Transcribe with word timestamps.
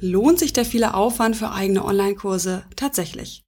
Lohnt 0.00 0.38
sich 0.38 0.52
der 0.52 0.64
viele 0.64 0.94
Aufwand 0.94 1.36
für 1.36 1.50
eigene 1.50 1.84
Online-Kurse 1.84 2.64
tatsächlich? 2.74 3.44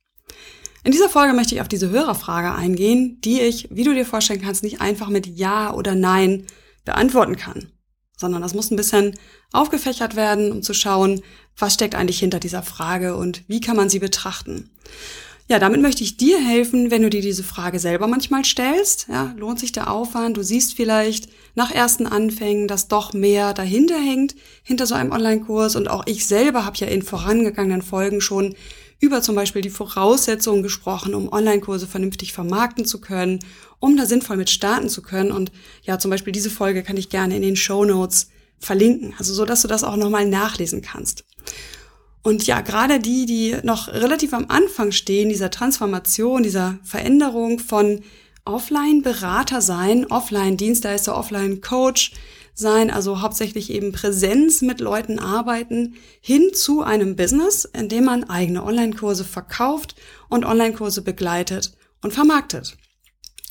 In 0.84 0.92
dieser 0.92 1.08
Folge 1.08 1.32
möchte 1.32 1.54
ich 1.54 1.60
auf 1.60 1.68
diese 1.68 1.90
Hörerfrage 1.90 2.52
eingehen, 2.52 3.20
die 3.22 3.40
ich, 3.40 3.68
wie 3.70 3.84
du 3.84 3.94
dir 3.94 4.04
vorstellen 4.04 4.42
kannst, 4.42 4.62
nicht 4.62 4.80
einfach 4.80 5.08
mit 5.08 5.26
Ja 5.26 5.72
oder 5.72 5.94
Nein 5.94 6.46
beantworten 6.84 7.36
kann, 7.36 7.70
sondern 8.16 8.42
das 8.42 8.54
muss 8.54 8.70
ein 8.70 8.76
bisschen 8.76 9.14
aufgefächert 9.52 10.16
werden, 10.16 10.50
um 10.50 10.62
zu 10.62 10.74
schauen, 10.74 11.22
was 11.56 11.74
steckt 11.74 11.94
eigentlich 11.94 12.18
hinter 12.18 12.40
dieser 12.40 12.62
Frage 12.62 13.16
und 13.16 13.44
wie 13.46 13.60
kann 13.60 13.76
man 13.76 13.88
sie 13.88 14.00
betrachten. 14.00 14.70
Ja, 15.52 15.58
damit 15.58 15.82
möchte 15.82 16.02
ich 16.02 16.16
dir 16.16 16.42
helfen, 16.42 16.90
wenn 16.90 17.02
du 17.02 17.10
dir 17.10 17.20
diese 17.20 17.42
Frage 17.44 17.78
selber 17.78 18.06
manchmal 18.06 18.42
stellst. 18.42 19.08
Ja, 19.10 19.34
lohnt 19.36 19.60
sich 19.60 19.70
der 19.70 19.90
Aufwand? 19.90 20.38
Du 20.38 20.42
siehst 20.42 20.72
vielleicht 20.72 21.28
nach 21.54 21.70
ersten 21.70 22.06
Anfängen, 22.06 22.68
dass 22.68 22.88
doch 22.88 23.12
mehr 23.12 23.52
dahinter 23.52 23.98
hängt, 23.98 24.34
hinter 24.62 24.86
so 24.86 24.94
einem 24.94 25.12
Online-Kurs. 25.12 25.76
Und 25.76 25.90
auch 25.90 26.06
ich 26.06 26.24
selber 26.24 26.64
habe 26.64 26.78
ja 26.78 26.86
in 26.86 27.02
vorangegangenen 27.02 27.82
Folgen 27.82 28.22
schon 28.22 28.54
über 28.98 29.20
zum 29.20 29.34
Beispiel 29.34 29.60
die 29.60 29.68
Voraussetzungen 29.68 30.62
gesprochen, 30.62 31.14
um 31.14 31.30
Online-Kurse 31.30 31.86
vernünftig 31.86 32.32
vermarkten 32.32 32.86
zu 32.86 33.02
können, 33.02 33.40
um 33.78 33.94
da 33.98 34.06
sinnvoll 34.06 34.38
mit 34.38 34.48
starten 34.48 34.88
zu 34.88 35.02
können. 35.02 35.32
Und 35.32 35.52
ja, 35.82 35.98
zum 35.98 36.10
Beispiel 36.10 36.32
diese 36.32 36.48
Folge 36.48 36.82
kann 36.82 36.96
ich 36.96 37.10
gerne 37.10 37.36
in 37.36 37.42
den 37.42 37.56
Show 37.56 37.84
Notes 37.84 38.30
verlinken, 38.58 39.12
also 39.18 39.34
so, 39.34 39.44
dass 39.44 39.60
du 39.60 39.68
das 39.68 39.84
auch 39.84 39.96
nochmal 39.96 40.26
nachlesen 40.26 40.80
kannst. 40.80 41.24
Und 42.22 42.46
ja, 42.46 42.60
gerade 42.60 43.00
die, 43.00 43.26
die 43.26 43.56
noch 43.64 43.88
relativ 43.88 44.32
am 44.32 44.46
Anfang 44.48 44.92
stehen, 44.92 45.28
dieser 45.28 45.50
Transformation, 45.50 46.42
dieser 46.42 46.78
Veränderung 46.84 47.58
von 47.58 48.00
Offline-Berater 48.44 49.60
sein, 49.60 50.06
Offline-Dienstleister, 50.06 51.16
Offline-Coach 51.16 52.12
sein, 52.54 52.90
also 52.90 53.22
hauptsächlich 53.22 53.70
eben 53.70 53.92
Präsenz 53.92 54.62
mit 54.62 54.80
Leuten 54.80 55.18
arbeiten, 55.18 55.94
hin 56.20 56.50
zu 56.54 56.82
einem 56.82 57.16
Business, 57.16 57.64
in 57.64 57.88
dem 57.88 58.04
man 58.04 58.24
eigene 58.24 58.62
Online-Kurse 58.62 59.24
verkauft 59.24 59.96
und 60.28 60.44
Online-Kurse 60.44 61.02
begleitet 61.02 61.72
und 62.02 62.12
vermarktet. 62.12 62.76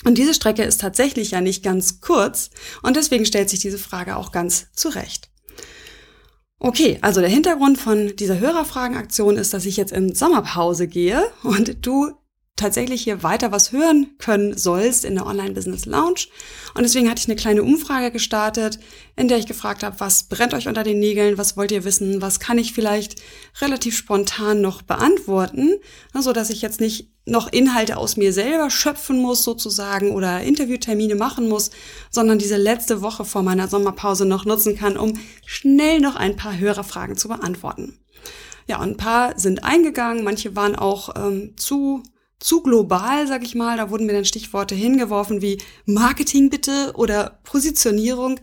Und 0.04 0.18
diese 0.18 0.34
Strecke 0.34 0.64
ist 0.64 0.82
tatsächlich 0.82 1.32
ja 1.32 1.42
nicht 1.42 1.64
ganz 1.64 2.02
kurz 2.02 2.50
und 2.82 2.96
deswegen 2.96 3.26
stellt 3.26 3.50
sich 3.50 3.60
diese 3.60 3.78
Frage 3.78 4.16
auch 4.16 4.32
ganz 4.32 4.68
zurecht. 4.74 5.30
Okay, 6.64 7.00
also 7.02 7.22
der 7.22 7.30
Hintergrund 7.30 7.80
von 7.80 8.16
dieser 8.16 8.40
Hörerfragenaktion 8.40 9.36
ist, 9.36 9.52
dass 9.52 9.66
ich 9.66 9.78
jetzt 9.78 9.92
in 9.92 10.14
Sommerpause 10.14 10.88
gehe 10.88 11.24
und 11.42 11.84
du 11.84 12.12
tatsächlich 12.62 13.04
hier 13.04 13.24
weiter 13.24 13.52
was 13.52 13.72
hören 13.72 14.12
können 14.18 14.58
sollst 14.58 15.04
in 15.04 15.16
der 15.16 15.26
Online 15.26 15.52
Business 15.52 15.86
Lounge. 15.86 16.28
Und 16.74 16.84
deswegen 16.84 17.10
hatte 17.10 17.20
ich 17.20 17.28
eine 17.28 17.36
kleine 17.36 17.64
Umfrage 17.64 18.12
gestartet, 18.12 18.80
in 19.16 19.28
der 19.28 19.38
ich 19.38 19.48
gefragt 19.48 19.84
habe, 19.84 20.00
was 20.00 20.24
brennt 20.24 20.54
euch 20.54 20.68
unter 20.68 20.84
den 20.84 21.00
Nägeln, 21.00 21.38
was 21.38 21.58
wollt 21.58 21.72
ihr 21.72 21.84
wissen, 21.84 22.22
was 22.22 22.40
kann 22.40 22.58
ich 22.58 22.74
vielleicht 22.74 23.22
relativ 23.60 23.98
spontan 23.98 24.62
noch 24.62 24.82
beantworten, 24.82 25.76
so 26.14 26.32
dass 26.32 26.50
ich 26.50 26.62
jetzt 26.62 26.80
nicht 26.80 27.10
noch 27.26 27.52
Inhalte 27.52 27.98
aus 27.98 28.18
mir 28.18 28.34
selber 28.34 28.70
schöpfen 28.70 29.20
muss 29.20 29.44
sozusagen 29.44 30.12
oder 30.12 30.42
Interviewtermine 30.42 31.16
machen 31.16 31.48
muss, 31.48 31.72
sondern 32.10 32.40
diese 32.40 32.58
letzte 32.58 33.02
Woche 33.02 33.26
vor 33.26 33.44
meiner 33.44 33.68
Sommerpause 33.68 34.26
noch 34.26 34.46
nutzen 34.46 34.76
kann, 34.76 34.98
um 34.98 35.20
schnell 35.46 36.00
noch 36.00 36.16
ein 36.16 36.36
paar 36.36 36.58
Hörerfragen 36.58 37.18
zu 37.18 37.28
beantworten. 37.28 38.00
Ja, 38.68 38.80
ein 38.80 38.98
paar 38.98 39.38
sind 39.38 39.64
eingegangen, 39.64 40.24
manche 40.24 40.56
waren 40.56 40.76
auch 40.76 41.16
ähm, 41.16 41.56
zu 41.58 42.04
zu 42.42 42.62
global, 42.62 43.28
sag 43.28 43.44
ich 43.44 43.56
mal. 43.56 43.78
Da 43.78 43.90
wurden 43.90 44.06
mir 44.06 44.14
dann 44.14 44.26
Stichworte 44.26 44.76
hingeworfen 44.76 45.42
wie 45.42 45.60
Marketing 45.86 46.50
bitte 46.50 46.92
oder 46.96 47.40
Positionierung. 47.44 48.40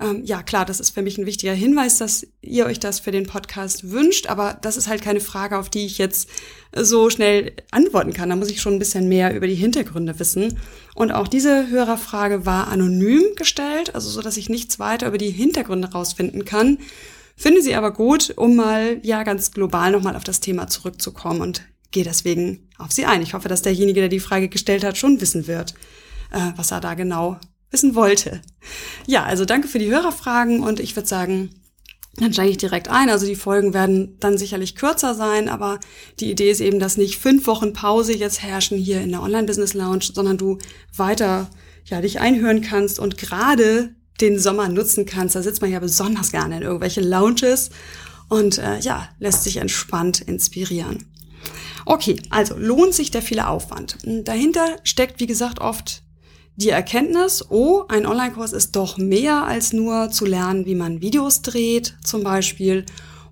Ähm, 0.00 0.24
ja, 0.24 0.42
klar, 0.42 0.64
das 0.64 0.80
ist 0.80 0.90
für 0.90 1.02
mich 1.02 1.18
ein 1.18 1.26
wichtiger 1.26 1.52
Hinweis, 1.52 1.98
dass 1.98 2.26
ihr 2.40 2.64
euch 2.64 2.80
das 2.80 3.00
für 3.00 3.10
den 3.10 3.26
Podcast 3.26 3.90
wünscht, 3.90 4.28
aber 4.28 4.56
das 4.62 4.78
ist 4.78 4.88
halt 4.88 5.02
keine 5.02 5.20
Frage, 5.20 5.58
auf 5.58 5.68
die 5.68 5.84
ich 5.84 5.98
jetzt 5.98 6.30
so 6.74 7.10
schnell 7.10 7.52
antworten 7.70 8.14
kann. 8.14 8.30
Da 8.30 8.36
muss 8.36 8.50
ich 8.50 8.62
schon 8.62 8.74
ein 8.74 8.78
bisschen 8.78 9.08
mehr 9.08 9.34
über 9.34 9.46
die 9.46 9.54
Hintergründe 9.54 10.18
wissen. 10.18 10.58
Und 10.94 11.12
auch 11.12 11.28
diese 11.28 11.68
Hörerfrage 11.68 12.46
war 12.46 12.68
anonym 12.68 13.34
gestellt, 13.36 13.94
also 13.94 14.08
so, 14.08 14.22
dass 14.22 14.38
ich 14.38 14.48
nichts 14.48 14.78
weiter 14.78 15.08
über 15.08 15.18
die 15.18 15.30
Hintergründe 15.30 15.90
rausfinden 15.90 16.46
kann. 16.46 16.78
Finde 17.36 17.62
sie 17.62 17.74
aber 17.74 17.92
gut, 17.92 18.34
um 18.36 18.56
mal 18.56 19.00
ja 19.02 19.22
ganz 19.22 19.50
global 19.50 19.90
nochmal 19.92 20.16
auf 20.16 20.24
das 20.24 20.40
Thema 20.40 20.66
zurückzukommen 20.66 21.40
und 21.40 21.62
gehe 21.90 22.04
deswegen 22.04 22.68
auf 22.78 22.92
sie 22.92 23.04
ein. 23.04 23.22
Ich 23.22 23.34
hoffe, 23.34 23.48
dass 23.48 23.62
derjenige, 23.62 24.00
der 24.00 24.08
die 24.08 24.20
Frage 24.20 24.48
gestellt 24.48 24.84
hat, 24.84 24.96
schon 24.96 25.20
wissen 25.20 25.46
wird, 25.46 25.74
äh, 26.30 26.52
was 26.56 26.70
er 26.70 26.80
da 26.80 26.94
genau 26.94 27.38
wissen 27.70 27.94
wollte. 27.94 28.40
Ja, 29.06 29.24
also 29.24 29.44
danke 29.44 29.68
für 29.68 29.78
die 29.78 29.90
Hörerfragen 29.90 30.62
und 30.62 30.80
ich 30.80 30.96
würde 30.96 31.08
sagen, 31.08 31.50
dann 32.16 32.32
steige 32.32 32.50
ich 32.50 32.56
direkt 32.58 32.88
ein. 32.88 33.08
Also 33.08 33.26
die 33.26 33.36
Folgen 33.36 33.72
werden 33.72 34.16
dann 34.18 34.36
sicherlich 34.36 34.74
kürzer 34.74 35.14
sein, 35.14 35.48
aber 35.48 35.78
die 36.18 36.30
Idee 36.30 36.50
ist 36.50 36.60
eben, 36.60 36.80
dass 36.80 36.96
nicht 36.96 37.18
fünf 37.18 37.46
Wochen 37.46 37.72
Pause 37.72 38.14
jetzt 38.14 38.42
herrschen 38.42 38.78
hier 38.78 39.00
in 39.00 39.10
der 39.10 39.22
Online-Business 39.22 39.74
Lounge, 39.74 40.10
sondern 40.12 40.36
du 40.36 40.58
weiter 40.96 41.48
ja, 41.84 42.00
dich 42.00 42.20
einhören 42.20 42.60
kannst 42.60 42.98
und 42.98 43.16
gerade 43.16 43.94
den 44.20 44.38
Sommer 44.38 44.68
nutzen 44.68 45.06
kannst. 45.06 45.34
Da 45.34 45.42
sitzt 45.42 45.62
man 45.62 45.70
ja 45.70 45.78
besonders 45.78 46.32
gerne 46.32 46.56
in 46.58 46.62
irgendwelche 46.62 47.00
Lounges 47.00 47.70
und 48.28 48.58
äh, 48.58 48.78
ja, 48.80 49.08
lässt 49.18 49.44
sich 49.44 49.56
entspannt 49.56 50.20
inspirieren. 50.20 51.09
Okay, 51.90 52.22
also 52.30 52.54
lohnt 52.56 52.94
sich 52.94 53.10
der 53.10 53.20
viele 53.20 53.48
Aufwand. 53.48 53.96
Dahinter 54.04 54.76
steckt, 54.84 55.18
wie 55.18 55.26
gesagt, 55.26 55.60
oft 55.60 56.04
die 56.54 56.68
Erkenntnis, 56.68 57.44
oh, 57.50 57.82
ein 57.88 58.06
Online-Kurs 58.06 58.52
ist 58.52 58.76
doch 58.76 58.96
mehr 58.96 59.42
als 59.42 59.72
nur 59.72 60.08
zu 60.12 60.24
lernen, 60.24 60.66
wie 60.66 60.76
man 60.76 61.00
Videos 61.00 61.42
dreht, 61.42 61.96
zum 62.04 62.22
Beispiel, 62.22 62.86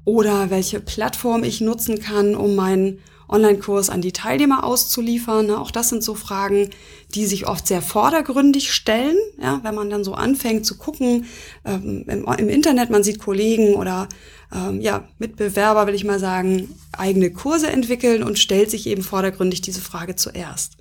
oder 0.04 0.50
welche 0.50 0.80
Plattform 0.80 1.44
ich 1.44 1.60
nutzen 1.60 2.00
kann, 2.00 2.34
um 2.34 2.56
meinen 2.56 2.98
Online-Kurs 3.28 3.90
an 3.90 4.00
die 4.00 4.10
Teilnehmer 4.12 4.64
auszuliefern. 4.64 5.52
Auch 5.52 5.70
das 5.70 5.90
sind 5.90 6.02
so 6.02 6.16
Fragen, 6.16 6.70
die 7.14 7.26
sich 7.26 7.46
oft 7.46 7.64
sehr 7.64 7.82
vordergründig 7.82 8.72
stellen, 8.72 9.18
ja, 9.40 9.60
wenn 9.62 9.76
man 9.76 9.88
dann 9.88 10.02
so 10.02 10.14
anfängt 10.14 10.66
zu 10.66 10.78
gucken 10.78 11.26
ähm, 11.64 12.04
im, 12.08 12.24
im 12.24 12.48
Internet, 12.48 12.90
man 12.90 13.04
sieht 13.04 13.20
Kollegen 13.20 13.74
oder 13.74 14.08
ähm, 14.54 14.80
ja, 14.80 15.08
Mitbewerber, 15.18 15.86
will 15.86 15.94
ich 15.94 16.04
mal 16.04 16.18
sagen, 16.18 16.74
eigene 16.92 17.30
Kurse 17.30 17.68
entwickeln 17.68 18.22
und 18.22 18.38
stellt 18.38 18.70
sich 18.70 18.86
eben 18.86 19.02
vordergründig 19.02 19.60
diese 19.60 19.80
Frage 19.80 20.16
zuerst. 20.16 20.76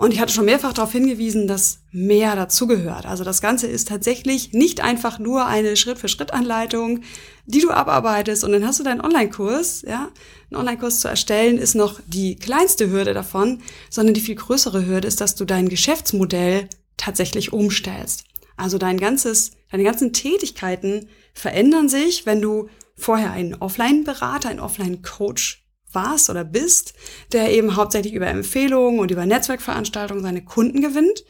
Und 0.00 0.14
ich 0.14 0.20
hatte 0.20 0.32
schon 0.32 0.46
mehrfach 0.46 0.72
darauf 0.72 0.92
hingewiesen, 0.92 1.46
dass 1.46 1.80
mehr 1.92 2.34
dazugehört. 2.34 3.04
Also 3.04 3.22
das 3.22 3.42
Ganze 3.42 3.66
ist 3.66 3.88
tatsächlich 3.88 4.54
nicht 4.54 4.80
einfach 4.80 5.18
nur 5.18 5.44
eine 5.44 5.76
Schritt-für-Schritt-Anleitung, 5.76 7.00
die 7.44 7.60
du 7.60 7.70
abarbeitest 7.70 8.42
und 8.42 8.52
dann 8.52 8.66
hast 8.66 8.80
du 8.80 8.82
deinen 8.82 9.02
Online-Kurs. 9.02 9.82
Ja, 9.82 10.08
einen 10.50 10.58
Online-Kurs 10.58 11.00
zu 11.00 11.08
erstellen 11.08 11.58
ist 11.58 11.74
noch 11.74 12.00
die 12.06 12.36
kleinste 12.36 12.88
Hürde 12.88 13.12
davon, 13.12 13.60
sondern 13.90 14.14
die 14.14 14.22
viel 14.22 14.36
größere 14.36 14.86
Hürde 14.86 15.06
ist, 15.06 15.20
dass 15.20 15.34
du 15.34 15.44
dein 15.44 15.68
Geschäftsmodell 15.68 16.70
tatsächlich 16.96 17.52
umstellst. 17.52 18.24
Also 18.56 18.78
dein 18.78 18.98
ganzes, 18.98 19.50
deine 19.70 19.84
ganzen 19.84 20.14
Tätigkeiten 20.14 21.08
verändern 21.34 21.90
sich, 21.90 22.24
wenn 22.24 22.40
du 22.40 22.70
vorher 23.00 23.32
ein 23.32 23.54
Offline-Berater, 23.54 24.48
ein 24.48 24.60
Offline-Coach 24.60 25.64
warst 25.92 26.30
oder 26.30 26.44
bist, 26.44 26.94
der 27.32 27.50
eben 27.50 27.76
hauptsächlich 27.76 28.14
über 28.14 28.28
Empfehlungen 28.28 29.00
und 29.00 29.10
über 29.10 29.26
Netzwerkveranstaltungen 29.26 30.22
seine 30.22 30.44
Kunden 30.44 30.80
gewinnt 30.80 31.24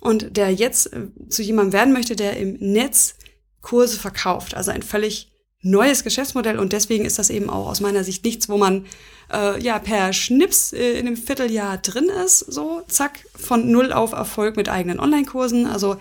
und 0.00 0.36
der 0.36 0.52
jetzt 0.52 0.92
äh, 0.92 1.06
zu 1.28 1.42
jemandem 1.42 1.72
werden 1.72 1.92
möchte, 1.92 2.16
der 2.16 2.36
im 2.36 2.56
Netz 2.60 3.14
Kurse 3.60 3.98
verkauft. 3.98 4.54
Also 4.54 4.72
ein 4.72 4.82
völlig 4.82 5.30
neues 5.62 6.02
Geschäftsmodell 6.02 6.58
und 6.58 6.72
deswegen 6.72 7.04
ist 7.04 7.18
das 7.18 7.30
eben 7.30 7.48
auch 7.48 7.68
aus 7.68 7.80
meiner 7.80 8.02
Sicht 8.02 8.24
nichts, 8.24 8.48
wo 8.48 8.58
man 8.58 8.84
äh, 9.32 9.62
ja 9.62 9.78
per 9.78 10.12
Schnips 10.12 10.72
äh, 10.72 10.98
in 10.98 11.06
einem 11.06 11.16
Vierteljahr 11.16 11.78
drin 11.78 12.08
ist, 12.24 12.40
so 12.40 12.82
zack, 12.88 13.20
von 13.36 13.70
null 13.70 13.92
auf 13.92 14.12
Erfolg 14.12 14.56
mit 14.56 14.68
eigenen 14.68 14.98
Online-Kursen. 14.98 15.66
Also 15.66 15.96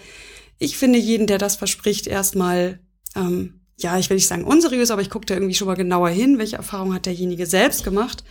ich 0.57 0.77
finde 0.77 0.97
jeden, 0.97 1.27
der 1.27 1.37
das 1.37 1.55
verspricht, 1.55 2.07
erstmal 2.07 2.79
ähm, 3.15 3.60
ja, 3.81 3.97
ich 3.97 4.09
will 4.09 4.15
nicht 4.15 4.27
sagen 4.27 4.43
unseriös, 4.43 4.91
aber 4.91 5.01
ich 5.01 5.09
gucke 5.09 5.25
da 5.25 5.33
irgendwie 5.33 5.53
schon 5.53 5.67
mal 5.67 5.75
genauer 5.75 6.09
hin, 6.09 6.37
welche 6.37 6.57
Erfahrung 6.57 6.93
hat 6.93 7.05
derjenige 7.05 7.45
selbst 7.45 7.83
gemacht. 7.83 8.23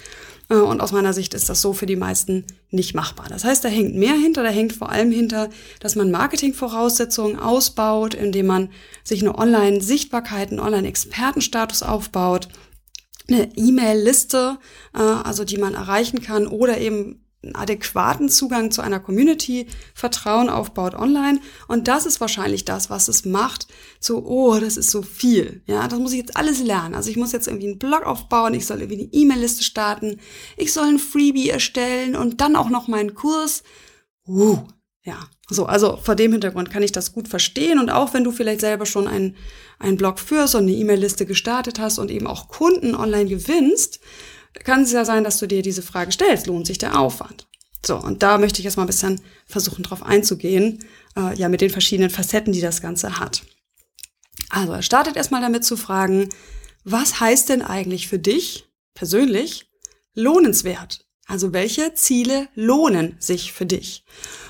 Äh, 0.50 0.56
und 0.56 0.80
aus 0.80 0.92
meiner 0.92 1.12
Sicht 1.12 1.32
ist 1.32 1.48
das 1.48 1.62
so 1.62 1.72
für 1.72 1.86
die 1.86 1.96
meisten 1.96 2.44
nicht 2.70 2.94
machbar. 2.94 3.26
Das 3.28 3.44
heißt, 3.44 3.64
da 3.64 3.68
hängt 3.68 3.94
mehr 3.94 4.14
hinter, 4.14 4.42
da 4.42 4.50
hängt 4.50 4.74
vor 4.74 4.90
allem 4.90 5.10
hinter, 5.10 5.48
dass 5.78 5.96
man 5.96 6.10
Marketingvoraussetzungen 6.10 7.38
ausbaut, 7.38 8.14
indem 8.14 8.46
man 8.46 8.70
sich 9.04 9.22
eine 9.22 9.38
Online-Sichtbarkeit, 9.38 10.50
einen 10.50 10.60
Online-Expertenstatus 10.60 11.82
aufbaut, 11.82 12.48
eine 13.28 13.56
E-Mail-Liste, 13.56 14.58
äh, 14.94 14.98
also 14.98 15.44
die 15.44 15.58
man 15.58 15.74
erreichen 15.74 16.20
kann 16.20 16.46
oder 16.46 16.78
eben 16.78 17.24
einen 17.42 17.54
adäquaten 17.54 18.28
Zugang 18.28 18.70
zu 18.70 18.82
einer 18.82 19.00
Community, 19.00 19.66
Vertrauen 19.94 20.50
aufbaut 20.50 20.94
online. 20.94 21.40
Und 21.68 21.88
das 21.88 22.06
ist 22.06 22.20
wahrscheinlich 22.20 22.64
das, 22.64 22.90
was 22.90 23.08
es 23.08 23.24
macht, 23.24 23.66
so, 23.98 24.24
oh, 24.26 24.58
das 24.58 24.76
ist 24.76 24.90
so 24.90 25.02
viel. 25.02 25.62
Ja, 25.66 25.88
das 25.88 25.98
muss 25.98 26.12
ich 26.12 26.18
jetzt 26.18 26.36
alles 26.36 26.62
lernen. 26.62 26.94
Also 26.94 27.10
ich 27.10 27.16
muss 27.16 27.32
jetzt 27.32 27.46
irgendwie 27.46 27.68
einen 27.68 27.78
Blog 27.78 28.04
aufbauen, 28.04 28.54
ich 28.54 28.66
soll 28.66 28.80
irgendwie 28.80 29.02
eine 29.02 29.12
E-Mail-Liste 29.12 29.64
starten, 29.64 30.20
ich 30.56 30.72
soll 30.72 30.88
ein 30.88 30.98
Freebie 30.98 31.48
erstellen 31.48 32.14
und 32.14 32.40
dann 32.40 32.56
auch 32.56 32.68
noch 32.68 32.88
meinen 32.88 33.14
Kurs. 33.14 33.62
Uh, 34.26 34.58
ja, 35.02 35.18
so, 35.48 35.64
also 35.64 35.96
vor 35.96 36.14
dem 36.14 36.32
Hintergrund 36.32 36.70
kann 36.70 36.82
ich 36.82 36.92
das 36.92 37.12
gut 37.12 37.26
verstehen. 37.26 37.78
Und 37.78 37.90
auch 37.90 38.12
wenn 38.12 38.24
du 38.24 38.32
vielleicht 38.32 38.60
selber 38.60 38.84
schon 38.84 39.08
einen, 39.08 39.34
einen 39.78 39.96
Blog 39.96 40.18
führst 40.18 40.54
und 40.54 40.62
eine 40.62 40.72
E-Mail-Liste 40.72 41.24
gestartet 41.24 41.80
hast 41.80 41.98
und 41.98 42.10
eben 42.10 42.26
auch 42.26 42.48
Kunden 42.48 42.94
online 42.94 43.30
gewinnst, 43.30 44.00
kann 44.52 44.82
es 44.82 44.92
ja 44.92 45.04
sein, 45.04 45.24
dass 45.24 45.38
du 45.38 45.46
dir 45.46 45.62
diese 45.62 45.82
Frage 45.82 46.12
stellst, 46.12 46.46
lohnt 46.46 46.66
sich 46.66 46.78
der 46.78 46.98
Aufwand? 46.98 47.46
So, 47.84 47.96
und 47.96 48.22
da 48.22 48.38
möchte 48.38 48.60
ich 48.60 48.64
jetzt 48.64 48.76
mal 48.76 48.84
ein 48.84 48.88
bisschen 48.88 49.20
versuchen, 49.46 49.82
drauf 49.82 50.02
einzugehen, 50.02 50.84
äh, 51.16 51.34
ja, 51.36 51.48
mit 51.48 51.60
den 51.60 51.70
verschiedenen 51.70 52.10
Facetten, 52.10 52.52
die 52.52 52.60
das 52.60 52.82
Ganze 52.82 53.18
hat. 53.18 53.42
Also, 54.50 54.72
er 54.72 54.82
startet 54.82 55.16
erstmal 55.16 55.40
damit 55.40 55.64
zu 55.64 55.76
fragen, 55.76 56.28
was 56.84 57.20
heißt 57.20 57.48
denn 57.48 57.62
eigentlich 57.62 58.08
für 58.08 58.18
dich 58.18 58.68
persönlich 58.94 59.70
lohnenswert? 60.14 61.06
Also, 61.26 61.52
welche 61.52 61.94
Ziele 61.94 62.48
lohnen 62.54 63.16
sich 63.18 63.52
für 63.52 63.66
dich? 63.66 64.04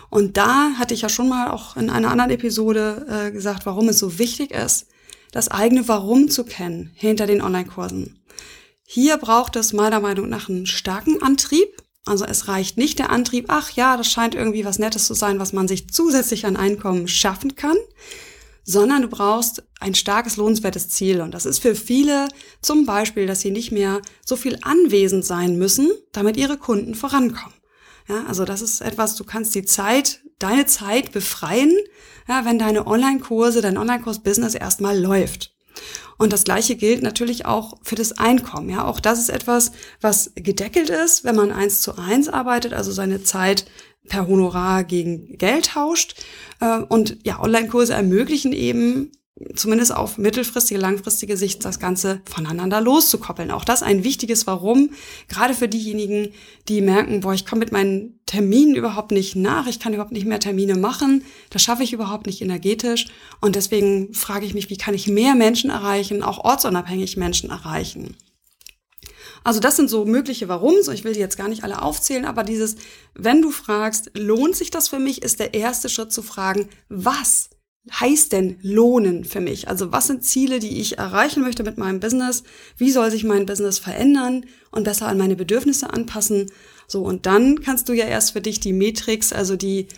Und 0.08 0.36
da 0.36 0.72
hatte 0.76 0.94
ich 0.94 1.02
ja 1.02 1.08
schon 1.08 1.28
mal 1.28 1.50
auch 1.50 1.76
in 1.76 1.88
einer 1.88 2.10
anderen 2.10 2.32
Episode 2.32 3.06
äh, 3.08 3.30
gesagt, 3.30 3.64
warum 3.64 3.88
es 3.88 3.98
so 3.98 4.18
wichtig 4.18 4.50
ist, 4.50 4.86
das 5.30 5.48
eigene 5.48 5.86
Warum 5.86 6.28
zu 6.28 6.44
kennen 6.44 6.90
hinter 6.94 7.28
den 7.28 7.40
Online-Kursen. 7.40 8.19
Hier 8.92 9.18
braucht 9.18 9.54
es 9.54 9.72
meiner 9.72 10.00
Meinung 10.00 10.28
nach 10.28 10.48
einen 10.48 10.66
starken 10.66 11.22
Antrieb. 11.22 11.80
Also 12.06 12.24
es 12.24 12.48
reicht 12.48 12.76
nicht 12.76 12.98
der 12.98 13.10
Antrieb, 13.10 13.44
ach 13.46 13.70
ja, 13.70 13.96
das 13.96 14.10
scheint 14.10 14.34
irgendwie 14.34 14.64
was 14.64 14.80
Nettes 14.80 15.06
zu 15.06 15.14
sein, 15.14 15.38
was 15.38 15.52
man 15.52 15.68
sich 15.68 15.92
zusätzlich 15.92 16.44
an 16.44 16.56
Einkommen 16.56 17.06
schaffen 17.06 17.54
kann, 17.54 17.76
sondern 18.64 19.02
du 19.02 19.08
brauchst 19.08 19.62
ein 19.78 19.94
starkes, 19.94 20.36
lohnenswertes 20.38 20.88
Ziel. 20.88 21.20
Und 21.20 21.34
das 21.34 21.46
ist 21.46 21.60
für 21.60 21.76
viele 21.76 22.26
zum 22.62 22.84
Beispiel, 22.84 23.28
dass 23.28 23.42
sie 23.42 23.52
nicht 23.52 23.70
mehr 23.70 24.02
so 24.26 24.34
viel 24.34 24.58
anwesend 24.62 25.24
sein 25.24 25.56
müssen, 25.56 25.88
damit 26.10 26.36
ihre 26.36 26.58
Kunden 26.58 26.96
vorankommen. 26.96 27.54
Ja, 28.08 28.24
also 28.26 28.44
das 28.44 28.60
ist 28.60 28.80
etwas, 28.80 29.14
du 29.14 29.22
kannst 29.22 29.54
die 29.54 29.64
Zeit, 29.64 30.20
deine 30.40 30.66
Zeit 30.66 31.12
befreien, 31.12 31.76
ja, 32.26 32.44
wenn 32.44 32.58
deine 32.58 32.88
Online-Kurse, 32.88 33.60
dein 33.60 33.78
Online-Kurs-Business 33.78 34.56
erstmal 34.56 34.98
läuft. 34.98 35.54
Und 36.18 36.32
das 36.32 36.44
Gleiche 36.44 36.76
gilt 36.76 37.02
natürlich 37.02 37.46
auch 37.46 37.78
für 37.82 37.94
das 37.94 38.18
Einkommen. 38.18 38.68
Ja, 38.68 38.84
auch 38.84 39.00
das 39.00 39.18
ist 39.18 39.30
etwas, 39.30 39.72
was 40.00 40.32
gedeckelt 40.34 40.90
ist, 40.90 41.24
wenn 41.24 41.34
man 41.34 41.50
eins 41.50 41.80
zu 41.80 41.96
eins 41.96 42.28
arbeitet, 42.28 42.74
also 42.74 42.92
seine 42.92 43.22
Zeit 43.22 43.64
per 44.08 44.28
Honorar 44.28 44.84
gegen 44.84 45.38
Geld 45.38 45.66
tauscht. 45.66 46.22
Äh, 46.60 46.80
und 46.80 47.18
ja, 47.24 47.40
Online-Kurse 47.40 47.94
ermöglichen 47.94 48.52
eben 48.52 49.12
zumindest 49.54 49.94
auf 49.94 50.18
mittelfristige, 50.18 50.80
langfristige 50.80 51.36
Sicht 51.36 51.64
das 51.64 51.78
Ganze 51.78 52.20
voneinander 52.24 52.80
loszukoppeln. 52.80 53.50
Auch 53.50 53.64
das 53.64 53.82
ein 53.82 54.04
wichtiges 54.04 54.46
Warum, 54.46 54.90
gerade 55.28 55.54
für 55.54 55.68
diejenigen, 55.68 56.32
die 56.68 56.80
merken, 56.80 57.20
boah, 57.20 57.32
ich 57.32 57.46
komme 57.46 57.60
mit 57.60 57.72
meinen 57.72 58.20
Terminen 58.26 58.74
überhaupt 58.74 59.12
nicht 59.12 59.36
nach, 59.36 59.66
ich 59.66 59.80
kann 59.80 59.94
überhaupt 59.94 60.12
nicht 60.12 60.26
mehr 60.26 60.40
Termine 60.40 60.76
machen, 60.76 61.24
das 61.48 61.62
schaffe 61.62 61.82
ich 61.82 61.92
überhaupt 61.92 62.26
nicht 62.26 62.42
energetisch 62.42 63.06
und 63.40 63.56
deswegen 63.56 64.12
frage 64.12 64.44
ich 64.44 64.54
mich, 64.54 64.68
wie 64.68 64.76
kann 64.76 64.94
ich 64.94 65.08
mehr 65.08 65.34
Menschen 65.34 65.70
erreichen, 65.70 66.22
auch 66.22 66.44
ortsunabhängig 66.44 67.16
Menschen 67.16 67.50
erreichen. 67.50 68.16
Also 69.42 69.58
das 69.58 69.76
sind 69.76 69.88
so 69.88 70.04
mögliche 70.04 70.48
Warums. 70.48 70.88
Ich 70.88 71.02
will 71.02 71.14
die 71.14 71.20
jetzt 71.20 71.38
gar 71.38 71.48
nicht 71.48 71.64
alle 71.64 71.80
aufzählen, 71.80 72.26
aber 72.26 72.42
dieses, 72.42 72.76
wenn 73.14 73.40
du 73.40 73.50
fragst, 73.50 74.10
lohnt 74.12 74.54
sich 74.54 74.70
das 74.70 74.88
für 74.88 74.98
mich, 74.98 75.22
ist 75.22 75.40
der 75.40 75.54
erste 75.54 75.88
Schritt 75.88 76.12
zu 76.12 76.22
fragen, 76.22 76.68
was 76.90 77.48
heißt 77.90 78.32
denn 78.32 78.58
lohnen 78.62 79.24
für 79.24 79.40
mich? 79.40 79.68
Also 79.68 79.92
was 79.92 80.06
sind 80.06 80.24
Ziele, 80.24 80.58
die 80.58 80.80
ich 80.80 80.98
erreichen 80.98 81.42
möchte 81.42 81.62
mit 81.62 81.78
meinem 81.78 82.00
Business? 82.00 82.42
Wie 82.76 82.90
soll 82.90 83.10
sich 83.10 83.24
mein 83.24 83.46
Business 83.46 83.78
verändern 83.78 84.44
und 84.70 84.84
besser 84.84 85.06
an 85.06 85.18
meine 85.18 85.36
Bedürfnisse 85.36 85.90
anpassen? 85.92 86.50
So, 86.86 87.02
und 87.02 87.26
dann 87.26 87.60
kannst 87.60 87.88
du 87.88 87.92
ja 87.92 88.04
erst 88.04 88.32
für 88.32 88.40
dich 88.40 88.60
die 88.60 88.72
Matrix, 88.72 89.32
also 89.32 89.56
die, 89.56 89.88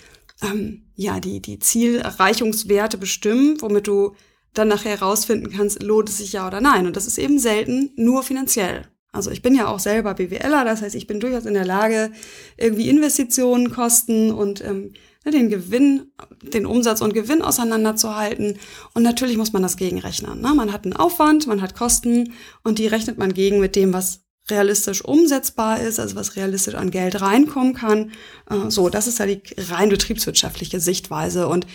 ähm, 0.43 0.85
ja, 0.95 1.21
die, 1.21 1.41
die 1.41 1.59
Zielerreichungswerte 1.59 2.99
bestimmen, 2.99 3.61
womit 3.61 3.89
du 3.89 4.15
dann 4.55 4.69
nachher 4.69 4.99
herausfinden 4.99 5.51
kannst, 5.51 5.83
lohnt 5.83 6.09
es 6.09 6.19
sich 6.19 6.35
ja 6.35 6.47
oder 6.47 6.61
nein. 6.61 6.87
Und 6.87 6.97
das 6.97 7.07
ist 7.07 7.19
eben 7.19 7.39
selten 7.39 7.91
nur 7.97 8.23
finanziell. 8.23 8.87
Also 9.11 9.31
ich 9.31 9.43
bin 9.43 9.55
ja 9.55 9.67
auch 9.67 9.79
selber 9.79 10.15
BWLer, 10.15 10.65
das 10.65 10.81
heißt, 10.81 10.95
ich 10.95 11.07
bin 11.07 11.21
durchaus 11.21 11.45
in 11.45 11.55
der 11.55 11.67
Lage, 11.67 12.13
irgendwie 12.57 12.89
Investitionen, 12.89 13.71
Kosten 13.71 14.31
und 14.31 14.65
ähm, 14.65 14.93
den 15.31 15.49
Gewinn, 15.49 16.13
den 16.43 16.67
Umsatz 16.67 17.01
und 17.01 17.15
Gewinn 17.15 17.43
auseinanderzuhalten. 17.43 18.59
Und 18.95 19.03
natürlich 19.03 19.37
muss 19.37 19.53
man 19.53 19.63
das 19.63 19.77
gegenrechnen. 19.77 20.41
Ne? 20.41 20.55
Man 20.55 20.73
hat 20.73 20.85
einen 20.85 20.97
Aufwand, 20.97 21.47
man 21.47 21.63
hat 21.63 21.77
Kosten 21.77 22.33
und 22.65 22.79
die 22.79 22.87
rechnet 22.87 23.19
man 23.19 23.33
gegen 23.33 23.61
mit 23.61 23.77
dem, 23.77 23.93
was 23.93 24.25
realistisch 24.51 25.05
umsetzbar 25.05 25.81
ist, 25.81 26.01
also 26.01 26.17
was 26.17 26.35
realistisch 26.35 26.75
an 26.75 26.91
Geld 26.91 27.21
reinkommen 27.21 27.75
kann. 27.75 28.13
Äh, 28.51 28.71
so, 28.71 28.89
das 28.89 29.07
ist 29.07 29.19
ja 29.19 29.27
die 29.27 29.43
rein 29.57 29.89
betriebswirtschaftliche 29.89 30.81
Sichtweise. 30.81 31.47
Und 31.47 31.67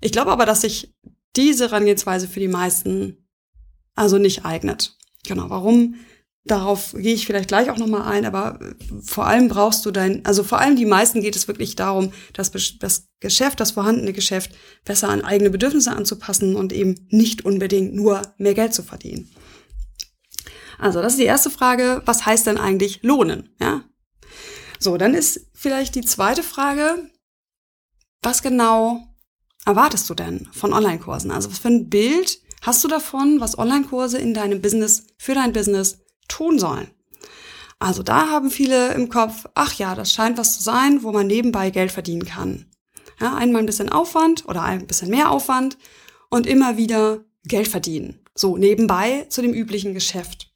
ich 0.00 0.12
glaube 0.12 0.32
aber, 0.32 0.46
dass 0.46 0.62
sich 0.62 0.94
diese 1.36 1.64
Herangehensweise 1.64 2.28
für 2.28 2.40
die 2.40 2.48
meisten 2.48 3.28
also 3.94 4.18
nicht 4.18 4.44
eignet. 4.44 4.96
Genau, 5.26 5.50
warum? 5.50 5.96
Darauf 6.46 6.92
gehe 6.92 7.14
ich 7.14 7.24
vielleicht 7.24 7.48
gleich 7.48 7.70
auch 7.70 7.78
nochmal 7.78 8.02
ein, 8.02 8.26
aber 8.26 8.60
äh, 8.60 8.74
vor 9.02 9.26
allem 9.26 9.48
brauchst 9.48 9.86
du 9.86 9.90
dein, 9.90 10.24
also 10.26 10.44
vor 10.44 10.58
allem 10.60 10.76
die 10.76 10.84
meisten 10.84 11.22
geht 11.22 11.36
es 11.36 11.48
wirklich 11.48 11.74
darum, 11.74 12.12
das, 12.34 12.52
das 12.78 13.08
Geschäft, 13.20 13.60
das 13.60 13.70
vorhandene 13.70 14.12
Geschäft 14.12 14.50
besser 14.84 15.08
an 15.08 15.24
eigene 15.24 15.48
Bedürfnisse 15.48 15.92
anzupassen 15.92 16.54
und 16.54 16.74
eben 16.74 17.06
nicht 17.08 17.46
unbedingt 17.46 17.94
nur 17.94 18.20
mehr 18.36 18.52
Geld 18.52 18.74
zu 18.74 18.82
verdienen. 18.82 19.30
Also, 20.78 21.00
das 21.00 21.14
ist 21.14 21.20
die 21.20 21.24
erste 21.24 21.50
Frage. 21.50 22.02
Was 22.04 22.26
heißt 22.26 22.46
denn 22.46 22.58
eigentlich 22.58 23.02
lohnen? 23.02 23.48
Ja. 23.58 23.84
So, 24.78 24.98
dann 24.98 25.14
ist 25.14 25.48
vielleicht 25.54 25.94
die 25.94 26.02
zweite 26.02 26.42
Frage, 26.42 27.10
was 28.22 28.42
genau 28.42 29.00
erwartest 29.64 30.10
du 30.10 30.14
denn 30.14 30.46
von 30.52 30.74
Online-Kursen? 30.74 31.30
Also, 31.30 31.50
was 31.50 31.58
für 31.58 31.68
ein 31.68 31.88
Bild 31.88 32.38
hast 32.60 32.84
du 32.84 32.88
davon, 32.88 33.40
was 33.40 33.56
Online-Kurse 33.56 34.18
in 34.18 34.34
deinem 34.34 34.60
Business, 34.60 35.06
für 35.16 35.34
dein 35.34 35.54
Business 35.54 36.03
tun 36.28 36.58
sollen. 36.58 36.90
Also 37.78 38.02
da 38.02 38.30
haben 38.30 38.50
viele 38.50 38.94
im 38.94 39.08
Kopf, 39.08 39.46
ach 39.54 39.74
ja, 39.74 39.94
das 39.94 40.12
scheint 40.12 40.38
was 40.38 40.56
zu 40.56 40.62
sein, 40.62 41.02
wo 41.02 41.12
man 41.12 41.26
nebenbei 41.26 41.70
Geld 41.70 41.92
verdienen 41.92 42.24
kann. 42.24 42.66
Ja, 43.20 43.34
einmal 43.34 43.62
ein 43.62 43.66
bisschen 43.66 43.90
Aufwand 43.90 44.48
oder 44.48 44.62
ein 44.62 44.86
bisschen 44.86 45.10
mehr 45.10 45.30
Aufwand 45.30 45.76
und 46.30 46.46
immer 46.46 46.76
wieder 46.76 47.20
Geld 47.44 47.68
verdienen. 47.68 48.20
So 48.34 48.56
nebenbei 48.56 49.26
zu 49.28 49.42
dem 49.42 49.52
üblichen 49.52 49.94
Geschäft. 49.94 50.50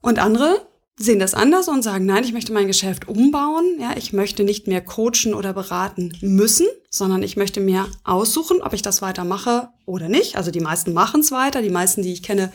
Und 0.00 0.18
andere 0.18 0.66
sehen 0.98 1.18
das 1.18 1.34
anders 1.34 1.68
und 1.68 1.82
sagen, 1.82 2.06
nein, 2.06 2.24
ich 2.24 2.32
möchte 2.32 2.52
mein 2.52 2.66
Geschäft 2.66 3.06
umbauen. 3.06 3.76
Ja, 3.78 3.94
ich 3.96 4.12
möchte 4.12 4.44
nicht 4.44 4.66
mehr 4.66 4.80
coachen 4.80 5.34
oder 5.34 5.52
beraten 5.52 6.12
müssen, 6.20 6.66
sondern 6.88 7.22
ich 7.22 7.36
möchte 7.36 7.60
mir 7.60 7.86
aussuchen, 8.04 8.62
ob 8.62 8.72
ich 8.72 8.82
das 8.82 9.02
weitermache 9.02 9.68
oder 9.84 10.08
nicht. 10.08 10.36
Also 10.36 10.50
die 10.50 10.60
meisten 10.60 10.94
machen 10.94 11.20
es 11.20 11.30
weiter. 11.30 11.60
Die 11.60 11.70
meisten, 11.70 12.02
die 12.02 12.12
ich 12.12 12.22
kenne, 12.22 12.52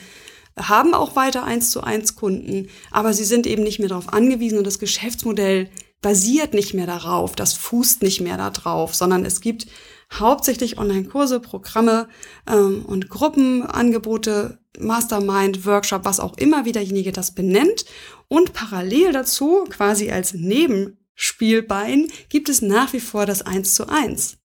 haben 0.57 0.93
auch 0.93 1.15
weiter 1.15 1.43
eins 1.43 1.71
zu 1.71 1.81
eins 1.81 2.15
Kunden, 2.15 2.67
aber 2.91 3.13
sie 3.13 3.23
sind 3.23 3.47
eben 3.47 3.63
nicht 3.63 3.79
mehr 3.79 3.89
darauf 3.89 4.13
angewiesen 4.13 4.57
und 4.57 4.67
das 4.67 4.79
Geschäftsmodell 4.79 5.69
basiert 6.01 6.53
nicht 6.53 6.73
mehr 6.73 6.87
darauf, 6.87 7.35
das 7.35 7.53
fußt 7.53 8.01
nicht 8.01 8.21
mehr 8.21 8.37
darauf, 8.37 8.95
sondern 8.95 9.23
es 9.23 9.39
gibt 9.39 9.67
hauptsächlich 10.13 10.77
Online-Kurse, 10.77 11.39
Programme 11.39 12.09
ähm, 12.47 12.83
und 12.85 13.09
Gruppenangebote, 13.09 14.59
Mastermind, 14.79 15.65
Workshop, 15.65 16.05
was 16.05 16.19
auch 16.19 16.37
immer, 16.37 16.65
wie 16.65 16.71
derjenige 16.71 17.11
das 17.11 17.33
benennt. 17.33 17.85
Und 18.27 18.53
parallel 18.53 19.13
dazu, 19.13 19.65
quasi 19.69 20.11
als 20.11 20.33
Nebenspielbein, 20.33 22.07
gibt 22.29 22.49
es 22.49 22.61
nach 22.61 22.93
wie 22.93 22.99
vor 22.99 23.25
das 23.25 23.41
1 23.43 23.73
zu 23.73 23.87
1 23.87 24.37